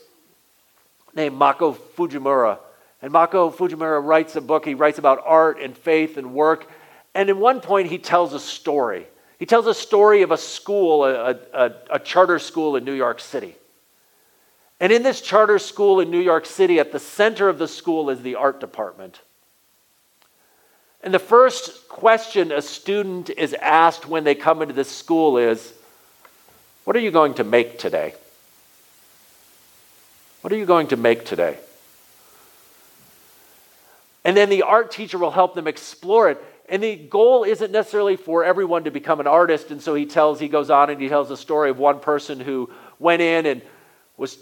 named 1.16 1.36
Mako 1.36 1.74
Fujimura. 1.74 2.60
And 3.02 3.12
Mako 3.12 3.50
Fujimura 3.50 4.06
writes 4.06 4.36
a 4.36 4.42
book. 4.42 4.66
He 4.66 4.76
writes 4.76 5.00
about 5.00 5.24
art 5.26 5.60
and 5.60 5.76
faith 5.76 6.16
and 6.16 6.36
work. 6.36 6.70
And 7.16 7.30
at 7.30 7.38
one 7.38 7.62
point, 7.62 7.90
he 7.90 7.98
tells 7.98 8.34
a 8.34 8.40
story. 8.40 9.08
He 9.40 9.46
tells 9.46 9.68
a 9.68 9.74
story 9.74 10.22
of 10.22 10.32
a 10.32 10.38
school, 10.38 11.06
a, 11.06 11.38
a, 11.54 11.72
a 11.92 12.00
charter 12.00 12.40
school 12.40 12.76
in 12.76 12.84
New 12.84 12.94
York 12.94 13.20
City. 13.20 13.56
And 14.80 14.92
in 14.92 15.04
this 15.04 15.22
charter 15.22 15.60
school 15.60 16.00
in 16.00 16.10
New 16.12 16.20
York 16.20 16.46
City, 16.46 16.80
at 16.80 16.92
the 16.92 17.00
center 17.00 17.50
of 17.50 17.58
the 17.58 17.68
school 17.68 18.10
is 18.10 18.22
the 18.22 18.36
art 18.36 18.60
department. 18.60 19.20
And 21.02 21.14
the 21.14 21.20
first 21.20 21.88
question 21.88 22.52
a 22.52 22.62
student 22.62 23.30
is 23.30 23.54
asked 23.54 24.08
when 24.08 24.24
they 24.24 24.36
come 24.36 24.62
into 24.62 24.74
this 24.74 24.90
school 24.90 25.38
is 25.38 25.74
What 26.84 26.96
are 26.96 27.00
you 27.00 27.12
going 27.12 27.36
to 27.36 27.44
make 27.44 27.80
today? 27.80 28.14
What 30.42 30.54
are 30.54 30.58
you 30.58 30.66
going 30.66 30.88
to 30.88 30.98
make 30.98 31.26
today? 31.26 31.58
And 34.24 34.36
then 34.36 34.50
the 34.50 34.64
art 34.64 34.92
teacher 34.92 35.18
will 35.18 35.32
help 35.32 35.56
them 35.56 35.68
explore 35.68 36.30
it. 36.30 36.44
And 36.70 36.84
the 36.84 36.96
goal 36.96 37.44
isn't 37.44 37.72
necessarily 37.72 38.16
for 38.16 38.44
everyone 38.44 38.84
to 38.84 38.92
become 38.92 39.20
an 39.20 39.28
artist. 39.28 39.72
And 39.72 39.82
so 39.82 39.96
he 39.96 40.06
tells, 40.06 40.40
he 40.40 40.48
goes 40.48 40.70
on 40.70 40.90
and 40.90 41.02
he 41.02 41.10
tells 41.10 41.30
the 41.30 41.38
story 41.38 41.70
of 41.70 41.80
one 41.80 42.00
person 42.00 42.40
who 42.40 42.70
went 43.00 43.22
in 43.22 43.46
and 43.46 43.62
was 44.18 44.38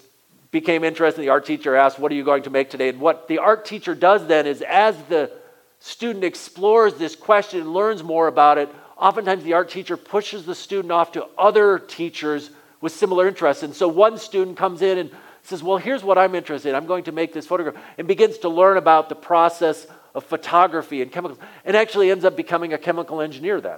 became 0.51 0.83
interested. 0.83 1.21
The 1.21 1.29
art 1.29 1.45
teacher 1.45 1.75
asked, 1.75 1.99
What 1.99 2.11
are 2.11 2.15
you 2.15 2.23
going 2.23 2.43
to 2.43 2.49
make 2.49 2.69
today? 2.69 2.89
And 2.89 2.99
what 2.99 3.27
the 3.27 3.39
art 3.39 3.65
teacher 3.65 3.95
does 3.95 4.27
then 4.27 4.45
is 4.45 4.61
as 4.61 4.95
the 5.03 5.31
student 5.79 6.23
explores 6.23 6.95
this 6.95 7.15
question 7.15 7.61
and 7.61 7.73
learns 7.73 8.03
more 8.03 8.27
about 8.27 8.57
it, 8.57 8.69
oftentimes 8.97 9.43
the 9.43 9.53
art 9.53 9.69
teacher 9.69 9.97
pushes 9.97 10.45
the 10.45 10.55
student 10.55 10.91
off 10.91 11.11
to 11.13 11.27
other 11.37 11.79
teachers 11.79 12.49
with 12.81 12.91
similar 12.91 13.27
interests. 13.27 13.63
And 13.63 13.73
so 13.73 13.87
one 13.87 14.17
student 14.17 14.57
comes 14.57 14.81
in 14.81 14.97
and 14.97 15.11
says, 15.43 15.63
Well, 15.63 15.77
here's 15.77 16.03
what 16.03 16.17
I'm 16.17 16.35
interested 16.35 16.69
in. 16.69 16.75
I'm 16.75 16.87
going 16.87 17.05
to 17.05 17.11
make 17.11 17.33
this 17.33 17.47
photograph, 17.47 17.81
and 17.97 18.07
begins 18.07 18.39
to 18.39 18.49
learn 18.49 18.77
about 18.77 19.09
the 19.09 19.15
process 19.15 19.87
of 20.17 20.25
photography 20.25 21.03
and 21.03 21.11
chemicals, 21.11 21.39
and 21.63 21.77
actually 21.77 22.09
ends 22.09 22.25
up 22.25 22.35
becoming 22.35 22.73
a 22.73 22.77
chemical 22.77 23.21
engineer 23.21 23.61
then. 23.61 23.77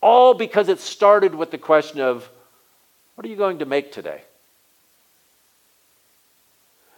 All 0.00 0.34
because 0.34 0.68
it 0.68 0.80
started 0.80 1.36
with 1.36 1.52
the 1.52 1.56
question 1.56 2.00
of, 2.00 2.28
What 3.14 3.24
are 3.24 3.30
you 3.30 3.36
going 3.36 3.60
to 3.60 3.64
make 3.64 3.92
today? 3.92 4.22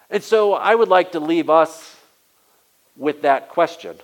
And 0.08 0.22
so 0.22 0.54
I 0.54 0.74
would 0.74 0.88
like 0.88 1.12
to 1.12 1.20
leave 1.20 1.50
us 1.50 1.94
with 2.96 3.20
that 3.22 3.50
question. 3.50 3.96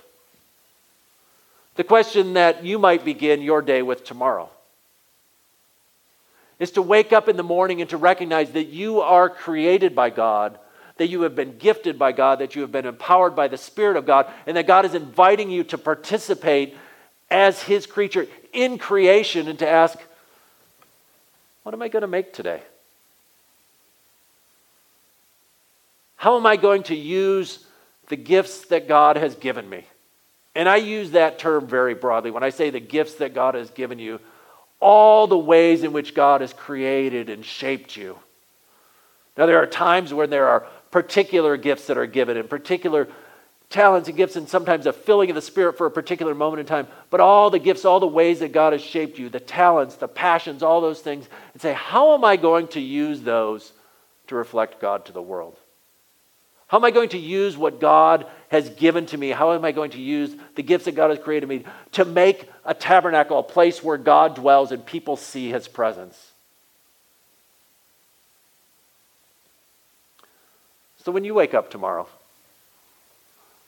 The 1.73 1.83
question 1.83 2.33
that 2.33 2.63
you 2.63 2.77
might 2.77 3.03
begin 3.03 3.41
your 3.41 3.63
day 3.63 3.81
with 3.81 4.03
tomorrow 4.03 4.51
is 6.59 6.69
to 6.73 6.83
wake 6.83 7.11
up 7.11 7.27
in 7.27 7.35
the 7.35 7.41
morning 7.41 7.81
and 7.81 7.89
to 7.89 7.97
recognize 7.97 8.51
that 8.51 8.67
you 8.67 9.01
are 9.01 9.27
created 9.27 9.95
by 9.95 10.11
God, 10.11 10.59
that 10.97 11.07
you 11.07 11.21
have 11.21 11.35
been 11.35 11.57
gifted 11.57 11.97
by 11.97 12.11
God, 12.11 12.39
that 12.39 12.55
you 12.55 12.61
have 12.61 12.71
been 12.71 12.85
empowered 12.85 13.35
by 13.35 13.47
the 13.47 13.57
Spirit 13.57 13.97
of 13.97 14.05
God, 14.05 14.31
and 14.45 14.55
that 14.57 14.67
God 14.67 14.85
is 14.85 14.93
inviting 14.93 15.49
you 15.49 15.63
to 15.65 15.77
participate 15.77 16.75
as 17.29 17.61
His 17.63 17.85
creature 17.85 18.27
in 18.51 18.77
creation 18.77 19.47
and 19.47 19.57
to 19.59 19.67
ask, 19.67 19.97
What 21.63 21.73
am 21.73 21.81
I 21.81 21.87
going 21.87 22.01
to 22.01 22.07
make 22.07 22.33
today? 22.33 22.61
How 26.15 26.37
am 26.37 26.45
I 26.45 26.55
going 26.55 26.83
to 26.83 26.95
use 26.95 27.65
the 28.07 28.15
gifts 28.15 28.65
that 28.65 28.87
God 28.87 29.17
has 29.17 29.35
given 29.35 29.69
me. 29.69 29.85
And 30.55 30.69
I 30.69 30.75
use 30.77 31.11
that 31.11 31.39
term 31.39 31.67
very 31.67 31.95
broadly. 31.95 32.31
When 32.31 32.43
I 32.43 32.49
say 32.49 32.69
the 32.69 32.79
gifts 32.79 33.15
that 33.15 33.33
God 33.33 33.55
has 33.55 33.71
given 33.71 33.97
you, 33.97 34.19
all 34.79 35.27
the 35.27 35.37
ways 35.37 35.83
in 35.83 35.93
which 35.93 36.13
God 36.13 36.41
has 36.41 36.53
created 36.53 37.29
and 37.29 37.43
shaped 37.43 37.95
you. 37.95 38.17
Now, 39.37 39.45
there 39.45 39.57
are 39.57 39.65
times 39.65 40.13
when 40.13 40.29
there 40.29 40.47
are 40.47 40.67
particular 40.93 41.57
gifts 41.57 41.87
that 41.87 41.97
are 41.97 42.05
given 42.05 42.37
and 42.37 42.47
particular 42.47 43.07
talents 43.71 44.07
and 44.07 44.15
gifts, 44.15 44.35
and 44.35 44.47
sometimes 44.47 44.85
a 44.85 44.93
filling 44.93 45.31
of 45.31 45.35
the 45.35 45.41
Spirit 45.41 45.75
for 45.75 45.87
a 45.87 45.91
particular 45.91 46.35
moment 46.35 46.59
in 46.59 46.67
time. 46.67 46.87
But 47.09 47.19
all 47.19 47.49
the 47.49 47.57
gifts, 47.57 47.83
all 47.83 47.99
the 47.99 48.05
ways 48.05 48.41
that 48.41 48.51
God 48.51 48.73
has 48.73 48.81
shaped 48.83 49.17
you, 49.17 49.27
the 49.27 49.39
talents, 49.39 49.95
the 49.95 50.07
passions, 50.07 50.61
all 50.61 50.81
those 50.81 51.01
things, 51.01 51.27
and 51.53 51.61
say, 51.61 51.73
how 51.73 52.13
am 52.13 52.23
I 52.23 52.35
going 52.35 52.67
to 52.69 52.79
use 52.79 53.21
those 53.21 53.73
to 54.27 54.35
reflect 54.35 54.79
God 54.79 55.05
to 55.05 55.11
the 55.11 55.21
world? 55.21 55.57
How 56.67 56.77
am 56.77 56.85
I 56.85 56.91
going 56.91 57.09
to 57.09 57.17
use 57.17 57.57
what 57.57 57.79
God 57.79 58.27
has 58.49 58.69
given 58.69 59.07
to 59.07 59.17
me? 59.17 59.31
How 59.31 59.53
am 59.53 59.65
I 59.65 59.71
going 59.71 59.91
to 59.91 59.99
use 59.99 60.35
the 60.53 60.61
gifts 60.61 60.85
that 60.85 60.93
God 60.93 61.09
has 61.09 61.17
created 61.17 61.49
me 61.49 61.65
to 61.93 62.05
make 62.05 62.47
a 62.65 62.75
tabernacle, 62.75 63.39
a 63.39 63.43
place 63.43 63.83
where 63.83 63.97
God 63.97 64.35
dwells 64.35 64.71
and 64.71 64.85
people 64.85 65.17
see 65.17 65.49
his 65.49 65.67
presence? 65.67 66.32
So 71.03 71.11
when 71.11 71.23
you 71.25 71.33
wake 71.33 71.53
up 71.53 71.69
tomorrow, 71.69 72.07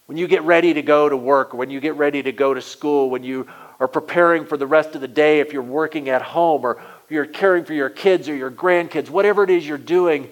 when 0.05 0.17
you 0.17 0.27
get 0.27 0.43
ready 0.43 0.73
to 0.73 0.81
go 0.81 1.09
to 1.09 1.17
work, 1.17 1.53
when 1.53 1.69
you 1.69 1.79
get 1.79 1.95
ready 1.95 2.23
to 2.23 2.31
go 2.31 2.53
to 2.53 2.61
school, 2.61 3.09
when 3.09 3.23
you 3.23 3.47
are 3.79 3.87
preparing 3.87 4.45
for 4.45 4.55
the 4.55 4.67
rest 4.67 4.95
of 4.95 5.01
the 5.01 5.07
day, 5.07 5.39
if 5.39 5.51
you're 5.51 5.61
working 5.61 6.09
at 6.09 6.21
home 6.21 6.63
or 6.63 6.81
you're 7.09 7.25
caring 7.25 7.65
for 7.65 7.73
your 7.73 7.89
kids 7.89 8.29
or 8.29 8.35
your 8.35 8.51
grandkids, 8.51 9.09
whatever 9.09 9.43
it 9.43 9.49
is 9.49 9.67
you're 9.67 9.77
doing, 9.77 10.29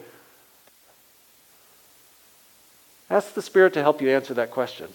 ask 3.09 3.33
the 3.33 3.41
Spirit 3.41 3.73
to 3.73 3.81
help 3.81 4.01
you 4.01 4.09
answer 4.09 4.33
that 4.35 4.51
question. 4.51 4.87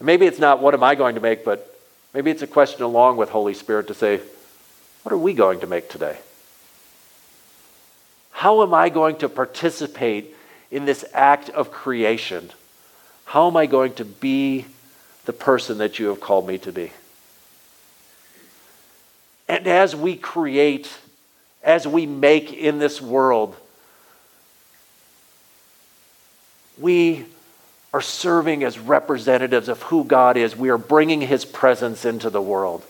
maybe 0.00 0.26
it's 0.26 0.38
not 0.38 0.60
what 0.60 0.74
am 0.74 0.84
I 0.84 0.94
going 0.94 1.16
to 1.16 1.20
make, 1.20 1.44
but 1.44 1.80
maybe 2.14 2.30
it's 2.30 2.42
a 2.42 2.46
question 2.46 2.82
along 2.82 3.16
with 3.16 3.30
Holy 3.30 3.54
Spirit 3.54 3.88
to 3.88 3.94
say, 3.94 4.20
what 5.02 5.12
are 5.12 5.18
we 5.18 5.34
going 5.34 5.60
to 5.60 5.66
make 5.66 5.88
today? 5.88 6.18
How 8.38 8.62
am 8.62 8.72
I 8.72 8.88
going 8.88 9.16
to 9.16 9.28
participate 9.28 10.32
in 10.70 10.84
this 10.84 11.04
act 11.12 11.50
of 11.50 11.72
creation? 11.72 12.52
How 13.24 13.48
am 13.48 13.56
I 13.56 13.66
going 13.66 13.94
to 13.94 14.04
be 14.04 14.66
the 15.24 15.32
person 15.32 15.78
that 15.78 15.98
you 15.98 16.06
have 16.06 16.20
called 16.20 16.46
me 16.46 16.56
to 16.58 16.70
be? 16.70 16.92
And 19.48 19.66
as 19.66 19.96
we 19.96 20.14
create, 20.14 20.88
as 21.64 21.88
we 21.88 22.06
make 22.06 22.52
in 22.52 22.78
this 22.78 23.02
world, 23.02 23.56
we 26.78 27.26
are 27.92 28.00
serving 28.00 28.62
as 28.62 28.78
representatives 28.78 29.68
of 29.68 29.82
who 29.82 30.04
God 30.04 30.36
is. 30.36 30.54
We 30.54 30.68
are 30.68 30.78
bringing 30.78 31.22
His 31.22 31.44
presence 31.44 32.04
into 32.04 32.30
the 32.30 32.40
world. 32.40 32.84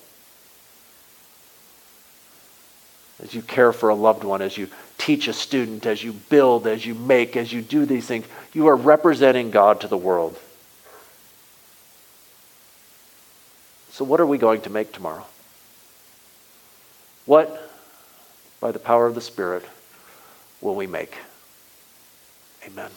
As 3.22 3.34
you 3.34 3.40
care 3.40 3.72
for 3.72 3.88
a 3.88 3.94
loved 3.94 4.24
one, 4.24 4.42
as 4.42 4.58
you 4.58 4.68
teach 4.98 5.28
a 5.28 5.32
student, 5.32 5.86
as 5.86 6.02
you 6.02 6.12
build, 6.12 6.66
as 6.66 6.84
you 6.84 6.94
make, 6.94 7.36
as 7.36 7.52
you 7.52 7.62
do 7.62 7.86
these 7.86 8.06
things, 8.06 8.26
you 8.52 8.66
are 8.66 8.76
representing 8.76 9.50
God 9.50 9.80
to 9.80 9.88
the 9.88 9.96
world. 9.96 10.38
So, 13.92 14.04
what 14.04 14.20
are 14.20 14.26
we 14.26 14.38
going 14.38 14.60
to 14.62 14.70
make 14.70 14.92
tomorrow? 14.92 15.24
What, 17.24 17.70
by 18.60 18.72
the 18.72 18.78
power 18.78 19.06
of 19.06 19.14
the 19.14 19.20
Spirit, 19.20 19.64
will 20.60 20.74
we 20.74 20.86
make? 20.86 21.14
Amen. 22.66 22.90